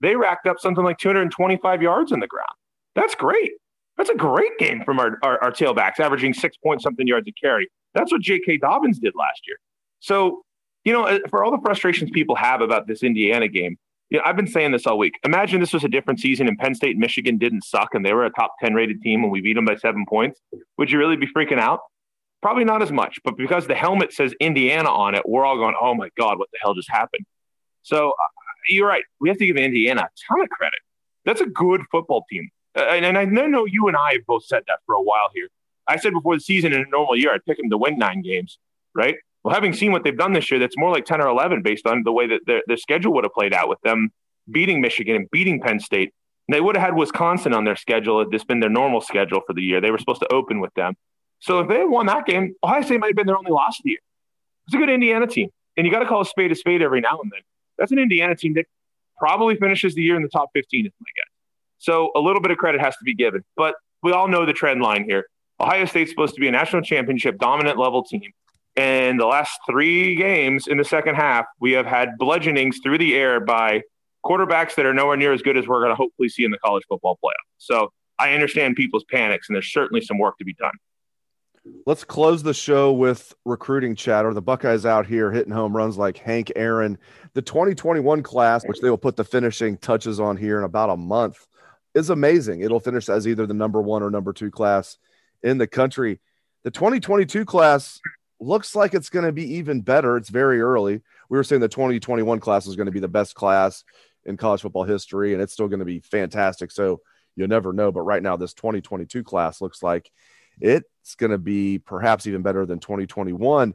they 0.00 0.14
racked 0.14 0.46
up 0.46 0.60
something 0.60 0.84
like 0.84 0.98
225 0.98 1.82
yards 1.82 2.12
in 2.12 2.20
the 2.20 2.28
ground. 2.28 2.46
That's 2.94 3.16
great. 3.16 3.52
That's 3.96 4.10
a 4.10 4.14
great 4.14 4.56
game 4.58 4.84
from 4.84 5.00
our, 5.00 5.18
our, 5.22 5.42
our 5.42 5.50
tailbacks, 5.50 5.98
averaging 5.98 6.34
six 6.34 6.56
point 6.56 6.82
something 6.82 7.06
yards 7.06 7.26
a 7.26 7.32
carry. 7.32 7.68
That's 7.94 8.12
what 8.12 8.20
J.K. 8.20 8.58
Dobbins 8.58 9.00
did 9.00 9.14
last 9.16 9.42
year. 9.46 9.56
So, 9.98 10.42
you 10.84 10.92
know, 10.92 11.04
uh, 11.04 11.18
for 11.30 11.42
all 11.42 11.50
the 11.50 11.62
frustrations 11.64 12.10
people 12.10 12.36
have 12.36 12.60
about 12.60 12.86
this 12.86 13.02
Indiana 13.02 13.48
game, 13.48 13.76
you 14.14 14.20
know, 14.20 14.24
I've 14.24 14.36
been 14.36 14.46
saying 14.46 14.70
this 14.70 14.86
all 14.86 14.96
week. 14.96 15.18
Imagine 15.24 15.58
this 15.58 15.72
was 15.72 15.82
a 15.82 15.88
different 15.88 16.20
season 16.20 16.46
and 16.46 16.56
Penn 16.56 16.76
State 16.76 16.92
and 16.92 17.00
Michigan 17.00 17.36
didn't 17.36 17.64
suck 17.64 17.96
and 17.96 18.06
they 18.06 18.14
were 18.14 18.24
a 18.24 18.30
top 18.30 18.52
10 18.60 18.72
rated 18.72 19.02
team 19.02 19.24
and 19.24 19.32
we 19.32 19.40
beat 19.40 19.54
them 19.54 19.64
by 19.64 19.74
seven 19.74 20.06
points. 20.08 20.40
Would 20.78 20.92
you 20.92 21.00
really 21.00 21.16
be 21.16 21.26
freaking 21.26 21.58
out? 21.58 21.80
Probably 22.40 22.62
not 22.62 22.80
as 22.80 22.92
much. 22.92 23.18
But 23.24 23.36
because 23.36 23.66
the 23.66 23.74
helmet 23.74 24.12
says 24.12 24.32
Indiana 24.38 24.88
on 24.88 25.16
it, 25.16 25.28
we're 25.28 25.44
all 25.44 25.56
going, 25.56 25.74
oh 25.80 25.96
my 25.96 26.10
God, 26.16 26.38
what 26.38 26.48
the 26.52 26.58
hell 26.62 26.74
just 26.74 26.88
happened? 26.88 27.26
So 27.82 28.10
uh, 28.10 28.26
you're 28.68 28.86
right. 28.86 29.02
We 29.20 29.30
have 29.30 29.38
to 29.38 29.46
give 29.46 29.56
Indiana 29.56 30.02
a 30.02 30.32
ton 30.32 30.40
of 30.44 30.48
credit. 30.48 30.78
That's 31.24 31.40
a 31.40 31.46
good 31.46 31.80
football 31.90 32.24
team. 32.30 32.50
Uh, 32.76 32.82
and, 32.82 33.04
and 33.04 33.18
I 33.18 33.24
know 33.24 33.64
you 33.64 33.88
and 33.88 33.96
I 33.96 34.12
have 34.12 34.26
both 34.26 34.44
said 34.44 34.62
that 34.68 34.78
for 34.86 34.94
a 34.94 35.02
while 35.02 35.30
here. 35.34 35.48
I 35.88 35.96
said 35.96 36.12
before 36.12 36.36
the 36.36 36.40
season 36.40 36.72
in 36.72 36.82
a 36.82 36.88
normal 36.88 37.16
year, 37.16 37.34
I'd 37.34 37.44
pick 37.44 37.56
them 37.56 37.68
to 37.68 37.76
win 37.76 37.98
nine 37.98 38.22
games, 38.22 38.58
right? 38.94 39.16
Well, 39.44 39.54
having 39.54 39.74
seen 39.74 39.92
what 39.92 40.04
they've 40.04 40.16
done 40.16 40.32
this 40.32 40.50
year, 40.50 40.58
that's 40.58 40.76
more 40.76 40.90
like 40.90 41.04
10 41.04 41.20
or 41.20 41.28
11 41.28 41.62
based 41.62 41.86
on 41.86 42.02
the 42.02 42.12
way 42.12 42.26
that 42.26 42.40
their, 42.46 42.62
their 42.66 42.78
schedule 42.78 43.12
would 43.12 43.24
have 43.24 43.34
played 43.34 43.52
out 43.52 43.68
with 43.68 43.80
them 43.82 44.10
beating 44.50 44.80
Michigan 44.80 45.16
and 45.16 45.30
beating 45.30 45.60
Penn 45.60 45.78
State. 45.78 46.12
And 46.48 46.54
they 46.54 46.62
would 46.62 46.76
have 46.76 46.84
had 46.84 46.96
Wisconsin 46.96 47.52
on 47.52 47.64
their 47.64 47.76
schedule 47.76 48.18
had 48.18 48.30
this 48.30 48.42
been 48.42 48.60
their 48.60 48.70
normal 48.70 49.02
schedule 49.02 49.42
for 49.46 49.52
the 49.52 49.62
year. 49.62 49.80
They 49.80 49.90
were 49.90 49.98
supposed 49.98 50.20
to 50.20 50.32
open 50.32 50.60
with 50.60 50.72
them. 50.74 50.94
So 51.40 51.60
if 51.60 51.68
they 51.68 51.78
had 51.78 51.90
won 51.90 52.06
that 52.06 52.24
game, 52.24 52.54
Ohio 52.64 52.82
State 52.82 53.00
might 53.00 53.08
have 53.08 53.16
been 53.16 53.26
their 53.26 53.36
only 53.36 53.50
loss 53.50 53.78
of 53.78 53.84
the 53.84 53.90
year. 53.90 53.98
It's 54.66 54.74
a 54.74 54.78
good 54.78 54.88
Indiana 54.88 55.26
team. 55.26 55.50
And 55.76 55.86
you 55.86 55.92
got 55.92 56.00
to 56.00 56.06
call 56.06 56.22
a 56.22 56.26
spade 56.26 56.50
a 56.50 56.54
spade 56.54 56.80
every 56.80 57.02
now 57.02 57.18
and 57.22 57.30
then. 57.30 57.40
That's 57.76 57.92
an 57.92 57.98
Indiana 57.98 58.34
team 58.36 58.54
that 58.54 58.64
probably 59.18 59.56
finishes 59.56 59.94
the 59.94 60.02
year 60.02 60.16
in 60.16 60.22
the 60.22 60.28
top 60.28 60.50
15, 60.54 60.86
is 60.86 60.92
my 61.00 61.06
guess. 61.16 61.30
So 61.78 62.12
a 62.14 62.20
little 62.20 62.40
bit 62.40 62.50
of 62.50 62.56
credit 62.56 62.80
has 62.80 62.96
to 62.96 63.04
be 63.04 63.14
given. 63.14 63.44
But 63.56 63.74
we 64.02 64.12
all 64.12 64.28
know 64.28 64.46
the 64.46 64.52
trend 64.54 64.80
line 64.80 65.04
here. 65.04 65.26
Ohio 65.60 65.84
State's 65.84 66.10
supposed 66.10 66.34
to 66.34 66.40
be 66.40 66.48
a 66.48 66.50
national 66.50 66.82
championship 66.82 67.38
dominant 67.38 67.78
level 67.78 68.02
team. 68.04 68.32
And 68.76 69.20
the 69.20 69.26
last 69.26 69.60
three 69.68 70.16
games 70.16 70.66
in 70.66 70.78
the 70.78 70.84
second 70.84 71.14
half, 71.14 71.46
we 71.60 71.72
have 71.72 71.86
had 71.86 72.18
bludgeonings 72.18 72.78
through 72.82 72.98
the 72.98 73.14
air 73.14 73.38
by 73.40 73.82
quarterbacks 74.24 74.74
that 74.74 74.86
are 74.86 74.94
nowhere 74.94 75.16
near 75.16 75.32
as 75.32 75.42
good 75.42 75.56
as 75.56 75.68
we're 75.68 75.80
going 75.80 75.92
to 75.92 75.96
hopefully 75.96 76.28
see 76.28 76.44
in 76.44 76.50
the 76.50 76.58
college 76.58 76.84
football 76.88 77.18
playoff. 77.22 77.46
So 77.58 77.92
I 78.18 78.32
understand 78.32 78.76
people's 78.76 79.04
panics, 79.04 79.48
and 79.48 79.54
there's 79.54 79.72
certainly 79.72 80.00
some 80.00 80.18
work 80.18 80.38
to 80.38 80.44
be 80.44 80.54
done. 80.54 80.72
Let's 81.86 82.04
close 82.04 82.42
the 82.42 82.52
show 82.52 82.92
with 82.92 83.34
recruiting 83.44 83.94
chatter. 83.94 84.34
The 84.34 84.42
Buckeyes 84.42 84.84
out 84.84 85.06
here 85.06 85.30
hitting 85.30 85.52
home 85.52 85.74
runs 85.74 85.96
like 85.96 86.18
Hank 86.18 86.52
Aaron. 86.56 86.98
The 87.32 87.42
2021 87.42 88.22
class, 88.22 88.66
which 88.66 88.80
they 88.80 88.90
will 88.90 88.98
put 88.98 89.16
the 89.16 89.24
finishing 89.24 89.78
touches 89.78 90.20
on 90.20 90.36
here 90.36 90.58
in 90.58 90.64
about 90.64 90.90
a 90.90 90.96
month, 90.96 91.46
is 91.94 92.10
amazing. 92.10 92.60
It'll 92.60 92.80
finish 92.80 93.08
as 93.08 93.26
either 93.26 93.46
the 93.46 93.54
number 93.54 93.80
one 93.80 94.02
or 94.02 94.10
number 94.10 94.32
two 94.32 94.50
class 94.50 94.98
in 95.42 95.56
the 95.56 95.66
country. 95.66 96.20
The 96.64 96.70
2022 96.70 97.46
class 97.46 98.00
looks 98.40 98.74
like 98.74 98.94
it's 98.94 99.10
going 99.10 99.24
to 99.24 99.32
be 99.32 99.54
even 99.54 99.80
better. 99.80 100.16
It's 100.16 100.28
very 100.28 100.60
early. 100.60 101.00
We 101.28 101.38
were 101.38 101.44
saying 101.44 101.60
the 101.60 101.68
2021 101.68 102.40
class 102.40 102.66
is 102.66 102.76
going 102.76 102.86
to 102.86 102.92
be 102.92 103.00
the 103.00 103.08
best 103.08 103.34
class 103.34 103.84
in 104.24 104.36
college 104.36 104.62
football 104.62 104.84
history, 104.84 105.32
and 105.32 105.42
it's 105.42 105.52
still 105.52 105.68
going 105.68 105.80
to 105.80 105.84
be 105.84 106.00
fantastic. 106.00 106.70
So 106.70 107.00
you'll 107.36 107.48
never 107.48 107.72
know. 107.72 107.92
But 107.92 108.02
right 108.02 108.22
now, 108.22 108.36
this 108.36 108.54
2022 108.54 109.22
class 109.22 109.60
looks 109.60 109.82
like 109.82 110.10
it's 110.60 111.14
going 111.16 111.32
to 111.32 111.38
be 111.38 111.78
perhaps 111.78 112.26
even 112.26 112.42
better 112.42 112.66
than 112.66 112.78
2021. 112.78 113.74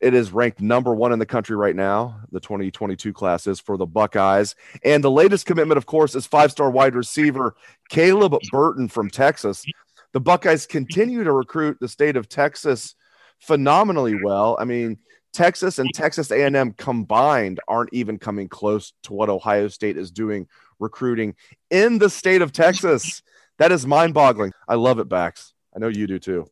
It 0.00 0.14
is 0.14 0.32
ranked 0.32 0.60
number 0.60 0.92
one 0.92 1.12
in 1.12 1.20
the 1.20 1.26
country 1.26 1.54
right 1.54 1.76
now. 1.76 2.20
The 2.32 2.40
2022 2.40 3.12
class 3.12 3.46
is 3.46 3.60
for 3.60 3.76
the 3.76 3.86
Buckeyes. 3.86 4.56
And 4.84 5.02
the 5.02 5.10
latest 5.10 5.46
commitment, 5.46 5.78
of 5.78 5.86
course, 5.86 6.16
is 6.16 6.26
five 6.26 6.50
star 6.50 6.70
wide 6.70 6.96
receiver 6.96 7.54
Caleb 7.88 8.36
Burton 8.50 8.88
from 8.88 9.10
Texas. 9.10 9.64
The 10.12 10.20
Buckeyes 10.20 10.66
continue 10.66 11.22
to 11.22 11.32
recruit 11.32 11.78
the 11.80 11.88
state 11.88 12.16
of 12.16 12.28
Texas 12.28 12.96
phenomenally 13.42 14.16
well. 14.22 14.56
I 14.58 14.64
mean, 14.64 14.98
Texas 15.32 15.78
and 15.78 15.92
Texas 15.94 16.30
A&M 16.30 16.72
combined 16.72 17.60
aren't 17.66 17.92
even 17.92 18.18
coming 18.18 18.48
close 18.48 18.92
to 19.04 19.12
what 19.12 19.30
Ohio 19.30 19.68
State 19.68 19.96
is 19.96 20.10
doing 20.10 20.46
recruiting 20.78 21.34
in 21.70 21.98
the 21.98 22.10
state 22.10 22.42
of 22.42 22.52
Texas. 22.52 23.22
That 23.58 23.72
is 23.72 23.86
mind-boggling. 23.86 24.52
I 24.68 24.74
love 24.74 24.98
it, 24.98 25.08
Bax. 25.08 25.54
I 25.74 25.78
know 25.78 25.88
you 25.88 26.06
do 26.06 26.18
too. 26.18 26.46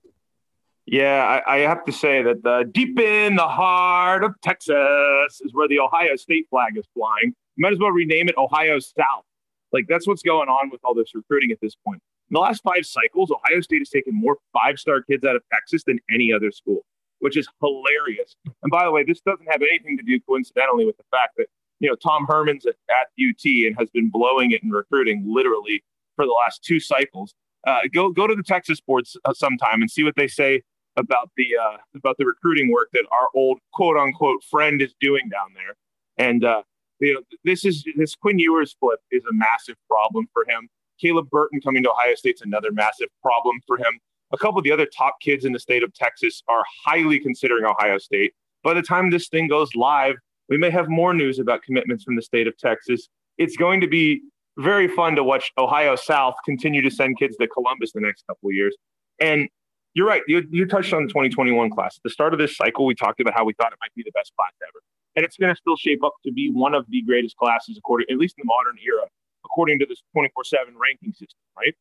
Yeah, 0.86 1.40
I, 1.46 1.56
I 1.56 1.58
have 1.60 1.84
to 1.84 1.92
say 1.92 2.22
that 2.22 2.42
the, 2.42 2.68
deep 2.72 2.98
in 2.98 3.36
the 3.36 3.46
heart 3.46 4.24
of 4.24 4.34
Texas 4.42 5.40
is 5.40 5.52
where 5.52 5.68
the 5.68 5.78
Ohio 5.78 6.16
State 6.16 6.46
flag 6.50 6.76
is 6.76 6.84
flying. 6.94 7.34
You 7.56 7.62
might 7.62 7.72
as 7.72 7.78
well 7.78 7.90
rename 7.90 8.28
it 8.28 8.36
Ohio 8.36 8.78
South. 8.78 9.24
Like 9.72 9.86
that's 9.88 10.06
what's 10.06 10.22
going 10.22 10.48
on 10.48 10.70
with 10.70 10.80
all 10.82 10.94
this 10.94 11.14
recruiting 11.14 11.52
at 11.52 11.58
this 11.60 11.76
point. 11.86 12.02
In 12.30 12.34
the 12.34 12.40
last 12.40 12.62
five 12.62 12.86
cycles, 12.86 13.32
Ohio 13.32 13.60
State 13.60 13.80
has 13.80 13.88
taken 13.88 14.14
more 14.14 14.38
five 14.52 14.78
star 14.78 15.02
kids 15.02 15.24
out 15.24 15.34
of 15.34 15.42
Texas 15.52 15.82
than 15.84 15.98
any 16.12 16.32
other 16.32 16.52
school, 16.52 16.84
which 17.18 17.36
is 17.36 17.48
hilarious. 17.60 18.36
And 18.62 18.70
by 18.70 18.84
the 18.84 18.92
way, 18.92 19.02
this 19.02 19.20
doesn't 19.20 19.50
have 19.50 19.62
anything 19.62 19.96
to 19.96 20.04
do 20.04 20.20
coincidentally 20.20 20.86
with 20.86 20.96
the 20.96 21.04
fact 21.10 21.34
that, 21.38 21.46
you 21.80 21.88
know, 21.88 21.96
Tom 21.96 22.26
Herman's 22.28 22.66
at, 22.66 22.76
at 22.88 23.08
UT 23.20 23.44
and 23.44 23.76
has 23.78 23.90
been 23.90 24.10
blowing 24.10 24.52
it 24.52 24.62
in 24.62 24.70
recruiting 24.70 25.24
literally 25.26 25.82
for 26.14 26.24
the 26.24 26.32
last 26.32 26.62
two 26.62 26.78
cycles. 26.78 27.34
Uh, 27.66 27.80
go 27.92 28.10
go 28.10 28.26
to 28.26 28.34
the 28.34 28.44
Texas 28.44 28.80
boards 28.80 29.16
uh, 29.24 29.34
sometime 29.34 29.82
and 29.82 29.90
see 29.90 30.04
what 30.04 30.14
they 30.16 30.28
say 30.28 30.62
about 30.96 31.30
the 31.36 31.56
uh, 31.60 31.78
about 31.96 32.16
the 32.16 32.24
recruiting 32.24 32.70
work 32.70 32.90
that 32.92 33.04
our 33.10 33.28
old 33.34 33.58
quote 33.72 33.96
unquote 33.96 34.42
friend 34.44 34.80
is 34.80 34.94
doing 35.00 35.28
down 35.28 35.48
there. 35.54 35.74
And 36.16 36.44
uh, 36.44 36.62
you 37.00 37.14
know, 37.14 37.20
this 37.44 37.64
is 37.64 37.84
this 37.96 38.14
Quinn 38.14 38.38
Ewers 38.38 38.76
flip 38.78 39.00
is 39.10 39.24
a 39.24 39.32
massive 39.32 39.76
problem 39.88 40.28
for 40.32 40.44
him. 40.48 40.68
Caleb 41.00 41.28
Burton 41.30 41.60
coming 41.60 41.82
to 41.82 41.90
Ohio 41.90 42.14
State's 42.14 42.42
another 42.42 42.72
massive 42.72 43.08
problem 43.22 43.60
for 43.66 43.76
him. 43.76 43.98
A 44.32 44.38
couple 44.38 44.58
of 44.58 44.64
the 44.64 44.72
other 44.72 44.86
top 44.86 45.16
kids 45.20 45.44
in 45.44 45.52
the 45.52 45.58
state 45.58 45.82
of 45.82 45.92
Texas 45.94 46.42
are 46.48 46.62
highly 46.84 47.18
considering 47.18 47.64
Ohio 47.64 47.98
State. 47.98 48.32
By 48.62 48.74
the 48.74 48.82
time 48.82 49.10
this 49.10 49.28
thing 49.28 49.48
goes 49.48 49.74
live, 49.74 50.16
we 50.48 50.58
may 50.58 50.70
have 50.70 50.88
more 50.88 51.14
news 51.14 51.38
about 51.38 51.62
commitments 51.62 52.04
from 52.04 52.16
the 52.16 52.22
state 52.22 52.46
of 52.46 52.56
Texas. 52.58 53.08
It's 53.38 53.56
going 53.56 53.80
to 53.80 53.86
be 53.86 54.20
very 54.58 54.88
fun 54.88 55.16
to 55.16 55.24
watch 55.24 55.50
Ohio 55.58 55.96
South 55.96 56.34
continue 56.44 56.82
to 56.82 56.90
send 56.90 57.18
kids 57.18 57.36
to 57.38 57.48
Columbus 57.48 57.92
the 57.92 58.00
next 58.00 58.26
couple 58.26 58.50
of 58.50 58.54
years. 58.54 58.76
And 59.20 59.48
you're 59.94 60.06
right. 60.06 60.22
You, 60.28 60.46
you 60.50 60.66
touched 60.66 60.92
on 60.92 61.04
the 61.04 61.08
2021 61.08 61.70
class. 61.70 61.96
At 61.96 62.02
the 62.04 62.10
start 62.10 62.32
of 62.32 62.38
this 62.38 62.56
cycle, 62.56 62.84
we 62.84 62.94
talked 62.94 63.20
about 63.20 63.34
how 63.34 63.44
we 63.44 63.54
thought 63.54 63.72
it 63.72 63.78
might 63.80 63.94
be 63.94 64.02
the 64.04 64.12
best 64.12 64.32
class 64.36 64.52
ever. 64.62 64.82
And 65.16 65.24
it's 65.24 65.36
going 65.36 65.52
to 65.52 65.58
still 65.58 65.76
shape 65.76 66.04
up 66.04 66.14
to 66.24 66.32
be 66.32 66.50
one 66.50 66.74
of 66.74 66.86
the 66.88 67.02
greatest 67.02 67.36
classes, 67.36 67.76
according, 67.76 68.06
at 68.10 68.18
least 68.18 68.36
in 68.38 68.42
the 68.42 68.46
modern 68.46 68.76
era, 68.84 69.08
according 69.50 69.78
to 69.80 69.86
this 69.86 70.02
24 70.12 70.44
7 70.44 70.74
ranking 70.80 71.12
system, 71.12 71.38
right? 71.56 71.74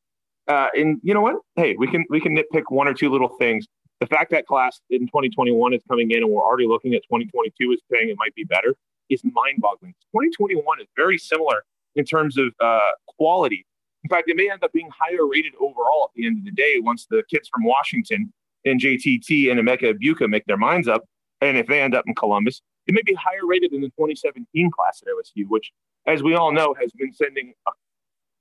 Uh, 0.48 0.68
and 0.76 1.00
you 1.04 1.14
know 1.14 1.22
what? 1.22 1.36
Hey, 1.56 1.76
we 1.78 1.88
can 1.88 2.06
we 2.10 2.20
can 2.20 2.36
nitpick 2.36 2.64
one 2.70 2.88
or 2.88 2.94
two 2.94 3.10
little 3.10 3.30
things. 3.40 3.68
The 4.00 4.08
fact 4.08 4.32
that 4.32 4.48
class 4.48 4.80
in 4.90 5.02
2021 5.02 5.74
is 5.74 5.82
coming 5.90 6.12
in 6.12 6.18
and 6.18 6.30
we're 6.30 6.42
already 6.42 6.68
looking 6.68 6.94
at 6.94 7.02
2022 7.04 7.72
is 7.74 7.82
saying 7.92 8.10
it 8.10 8.18
might 8.18 8.34
be 8.36 8.46
better 8.46 8.74
is 9.10 9.22
mind-boggling. 9.24 9.94
2021 10.14 10.82
is 10.82 10.88
very 10.96 11.18
similar 11.18 11.64
in 11.96 12.06
terms 12.06 12.38
of 12.38 12.54
uh, 12.62 12.80
quality 13.18 13.66
in 14.04 14.10
fact, 14.10 14.30
it 14.30 14.38
may 14.38 14.50
end 14.50 14.64
up 14.64 14.72
being 14.72 14.90
higher 14.98 15.28
rated 15.28 15.54
overall 15.60 16.06
at 16.06 16.12
the 16.16 16.26
end 16.26 16.38
of 16.38 16.46
the 16.46 16.52
day 16.52 16.76
once 16.80 17.06
the 17.10 17.24
kids 17.30 17.50
from 17.50 17.64
Washington 17.64 18.32
and 18.66 18.80
JTT 18.80 19.52
and 19.52 19.60
Emeka 19.60 19.94
Egbuka 19.94 20.30
make 20.30 20.46
their 20.46 20.58
minds 20.58 20.88
up. 20.88 21.04
And 21.42 21.58
if 21.58 21.68
they 21.68 21.82
end 21.82 21.96
up 21.96 22.06
in 22.08 22.16
Columbus, 22.16 22.62
it 22.90 22.96
may 22.96 23.04
be 23.06 23.14
higher 23.14 23.46
rated 23.46 23.72
than 23.72 23.82
the 23.82 23.90
2017 23.90 24.72
class 24.72 25.04
at 25.04 25.10
OSU, 25.10 25.48
which, 25.48 25.72
as 26.08 26.24
we 26.24 26.34
all 26.34 26.52
know, 26.52 26.74
has 26.82 26.92
been 26.94 27.14
sending 27.14 27.54
a 27.68 27.72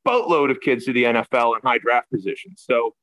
boatload 0.06 0.50
of 0.50 0.58
kids 0.62 0.86
to 0.86 0.92
the 0.94 1.04
NFL 1.04 1.54
in 1.54 1.60
high 1.62 1.76
draft 1.76 2.10
positions. 2.10 2.64
So 2.66 2.94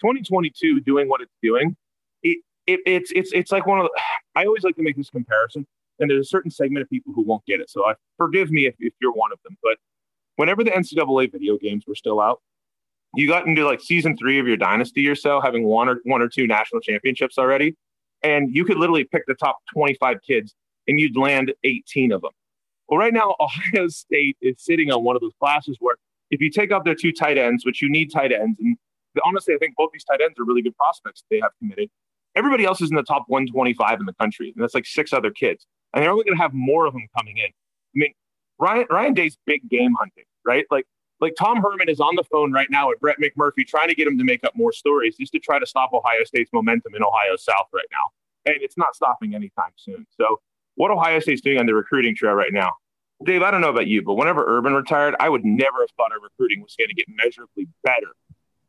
2022 0.00 0.78
doing 0.80 1.08
what 1.08 1.20
it's 1.20 1.34
doing, 1.42 1.74
it, 2.22 2.38
it, 2.68 2.78
it's, 2.86 3.10
it's, 3.16 3.32
it's 3.32 3.50
like 3.50 3.66
one 3.66 3.80
of 3.80 3.86
the, 3.86 4.00
I 4.40 4.44
always 4.44 4.62
like 4.62 4.76
to 4.76 4.82
make 4.82 4.96
this 4.96 5.10
comparison. 5.10 5.66
And 5.98 6.08
there's 6.08 6.26
a 6.26 6.28
certain 6.28 6.52
segment 6.52 6.84
of 6.84 6.88
people 6.88 7.12
who 7.12 7.22
won't 7.22 7.44
get 7.46 7.58
it. 7.58 7.68
So 7.68 7.84
I, 7.84 7.94
forgive 8.16 8.52
me 8.52 8.66
if, 8.66 8.76
if 8.78 8.92
you're 9.00 9.12
one 9.12 9.32
of 9.32 9.40
them. 9.42 9.56
But 9.60 9.78
whenever 10.36 10.62
the 10.62 10.70
NCAA 10.70 11.32
video 11.32 11.58
games 11.58 11.82
were 11.84 11.96
still 11.96 12.20
out, 12.20 12.40
you 13.16 13.26
got 13.26 13.48
into 13.48 13.64
like 13.66 13.80
season 13.80 14.16
three 14.16 14.38
of 14.38 14.46
your 14.46 14.56
dynasty 14.56 15.08
or 15.08 15.16
so, 15.16 15.40
having 15.40 15.64
one 15.64 15.88
or 15.88 16.00
one 16.04 16.22
or 16.22 16.28
two 16.28 16.46
national 16.46 16.80
championships 16.80 17.38
already, 17.38 17.74
and 18.22 18.54
you 18.54 18.64
could 18.64 18.76
literally 18.76 19.02
pick 19.02 19.26
the 19.26 19.34
top 19.34 19.58
25 19.74 20.18
kids 20.24 20.54
and 20.88 20.98
you'd 21.00 21.16
land 21.16 21.52
18 21.64 22.12
of 22.12 22.22
them. 22.22 22.32
Well, 22.88 22.98
right 22.98 23.12
now, 23.12 23.34
Ohio 23.40 23.88
State 23.88 24.36
is 24.40 24.56
sitting 24.58 24.90
on 24.90 25.04
one 25.04 25.16
of 25.16 25.22
those 25.22 25.34
classes 25.40 25.76
where 25.80 25.96
if 26.30 26.40
you 26.40 26.50
take 26.50 26.72
out 26.72 26.84
their 26.84 26.94
two 26.94 27.12
tight 27.12 27.38
ends, 27.38 27.64
which 27.64 27.82
you 27.82 27.90
need 27.90 28.10
tight 28.10 28.32
ends, 28.32 28.58
and 28.60 28.76
honestly, 29.24 29.54
I 29.54 29.58
think 29.58 29.74
both 29.76 29.90
these 29.92 30.04
tight 30.04 30.20
ends 30.22 30.38
are 30.38 30.44
really 30.44 30.62
good 30.62 30.76
prospects 30.76 31.24
they 31.30 31.40
have 31.40 31.52
committed. 31.58 31.90
Everybody 32.34 32.64
else 32.64 32.80
is 32.80 32.90
in 32.90 32.96
the 32.96 33.02
top 33.02 33.24
125 33.28 34.00
in 34.00 34.06
the 34.06 34.14
country, 34.14 34.52
and 34.54 34.62
that's 34.62 34.74
like 34.74 34.86
six 34.86 35.12
other 35.12 35.30
kids, 35.30 35.66
and 35.92 36.02
they're 36.02 36.10
only 36.10 36.24
going 36.24 36.36
to 36.36 36.42
have 36.42 36.54
more 36.54 36.86
of 36.86 36.94
them 36.94 37.06
coming 37.16 37.36
in. 37.36 37.46
I 37.46 37.94
mean, 37.94 38.14
Ryan 38.58 38.86
Ryan 38.90 39.14
Day's 39.14 39.36
big 39.44 39.68
game 39.68 39.94
hunting, 39.98 40.24
right? 40.46 40.64
Like 40.70 40.86
like 41.20 41.34
Tom 41.38 41.62
Herman 41.62 41.88
is 41.88 42.00
on 42.00 42.16
the 42.16 42.24
phone 42.24 42.52
right 42.52 42.68
now 42.70 42.88
with 42.88 43.00
Brett 43.00 43.16
McMurphy 43.20 43.66
trying 43.66 43.88
to 43.88 43.94
get 43.94 44.08
him 44.08 44.18
to 44.18 44.24
make 44.24 44.42
up 44.44 44.56
more 44.56 44.72
stories 44.72 45.16
just 45.16 45.32
to 45.32 45.38
try 45.38 45.58
to 45.58 45.66
stop 45.66 45.92
Ohio 45.92 46.24
State's 46.24 46.50
momentum 46.52 46.94
in 46.94 47.02
Ohio 47.02 47.36
South 47.36 47.68
right 47.72 47.86
now. 47.92 48.10
And 48.44 48.56
it's 48.60 48.76
not 48.76 48.96
stopping 48.96 49.34
anytime 49.34 49.70
soon. 49.76 50.06
So 50.10 50.40
what 50.74 50.90
Ohio 50.90 51.20
State's 51.20 51.40
doing 51.40 51.58
on 51.58 51.66
the 51.66 51.74
recruiting 51.74 52.14
trail 52.14 52.34
right 52.34 52.52
now, 52.52 52.72
Dave, 53.24 53.42
I 53.42 53.50
don't 53.50 53.60
know 53.60 53.70
about 53.70 53.86
you, 53.86 54.02
but 54.02 54.14
whenever 54.14 54.44
Urban 54.46 54.74
retired, 54.74 55.14
I 55.20 55.28
would 55.28 55.44
never 55.44 55.80
have 55.80 55.90
thought 55.96 56.12
our 56.12 56.20
recruiting 56.20 56.60
was 56.62 56.74
going 56.76 56.88
to 56.88 56.94
get 56.94 57.06
measurably 57.08 57.68
better. 57.84 58.08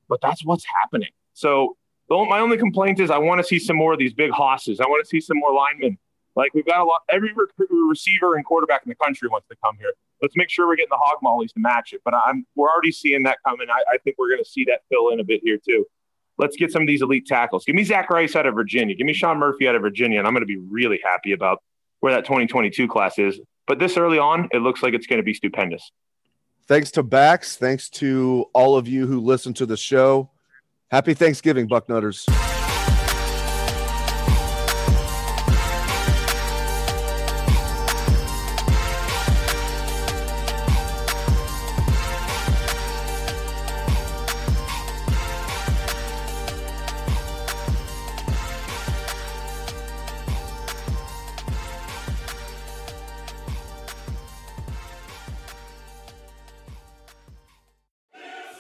But 0.08 0.22
that's 0.22 0.46
what's 0.46 0.66
happening. 0.82 1.10
So 1.34 1.76
my 2.10 2.40
only 2.40 2.58
complaint 2.58 3.00
is 3.00 3.10
I 3.10 3.18
want 3.18 3.40
to 3.40 3.44
see 3.44 3.58
some 3.58 3.76
more 3.76 3.94
of 3.94 4.00
these 4.00 4.14
big 4.14 4.32
hosses. 4.32 4.80
I 4.80 4.86
want 4.86 5.04
to 5.04 5.10
see 5.10 5.20
some 5.20 5.38
more 5.40 5.54
linemen 5.54 5.98
like 6.36 6.54
we've 6.54 6.66
got 6.66 6.82
a 6.82 6.84
lot, 6.84 7.02
every 7.10 7.32
receiver 7.70 8.36
and 8.36 8.46
quarterback 8.46 8.82
in 8.86 8.90
the 8.90 8.96
country 8.96 9.30
wants 9.30 9.48
to 9.50 9.56
come 9.64 9.78
here. 9.78 9.94
Let's 10.22 10.36
make 10.36 10.50
sure 10.50 10.68
we're 10.68 10.76
getting 10.76 10.90
the 10.90 11.00
hog 11.00 11.20
mollies 11.22 11.52
to 11.54 11.60
match 11.60 11.94
it. 11.94 12.02
But 12.04 12.14
I'm 12.16 12.46
we're 12.56 12.70
already 12.70 12.92
seeing 12.92 13.24
that 13.24 13.38
coming. 13.48 13.68
I, 13.70 13.84
I 13.94 13.98
think 14.00 14.18
we're 14.18 14.30
going 14.30 14.44
to 14.44 14.50
see 14.50 14.66
that 14.66 14.82
fill 14.90 15.10
in 15.10 15.20
a 15.20 15.24
bit 15.24 15.42
here 15.44 15.58
too. 15.58 15.86
Let's 16.38 16.56
get 16.56 16.72
some 16.72 16.82
of 16.82 16.88
these 16.88 17.04
elite 17.04 17.28
tackles. 17.28 17.66
Give 17.66 17.76
me 17.76 17.84
Zach 17.84 18.10
Rice 18.10 18.36
out 18.36 18.48
of 18.48 18.56
Virginia. 18.56 18.96
Give 18.96 19.06
me 19.06 19.14
Sean 19.14 19.38
Murphy 19.38 19.68
out 19.68 19.76
of 19.76 19.84
Virginia, 19.84 20.18
and 20.18 20.28
I'm 20.28 20.34
going 20.34 20.42
to 20.42 20.48
be 20.48 20.58
really 20.58 21.00
happy 21.04 21.34
about 21.34 21.62
where 22.04 22.12
that 22.12 22.26
2022 22.26 22.86
class 22.86 23.18
is. 23.18 23.40
But 23.66 23.80
this 23.80 23.96
early 23.96 24.20
on, 24.20 24.50
it 24.52 24.58
looks 24.58 24.84
like 24.84 24.94
it's 24.94 25.08
going 25.08 25.20
to 25.20 25.24
be 25.24 25.34
stupendous. 25.34 25.90
Thanks 26.68 26.92
to 26.92 27.02
Bax. 27.02 27.56
Thanks 27.56 27.90
to 27.92 28.44
all 28.52 28.76
of 28.76 28.90
you 28.90 29.08
who 29.08 29.22
listen 29.22 29.54
to 29.54 29.66
the 29.66 29.78
show. 29.78 30.30
Happy 30.92 31.14
Thanksgiving, 31.14 31.70
Bucknutters. 31.70 32.28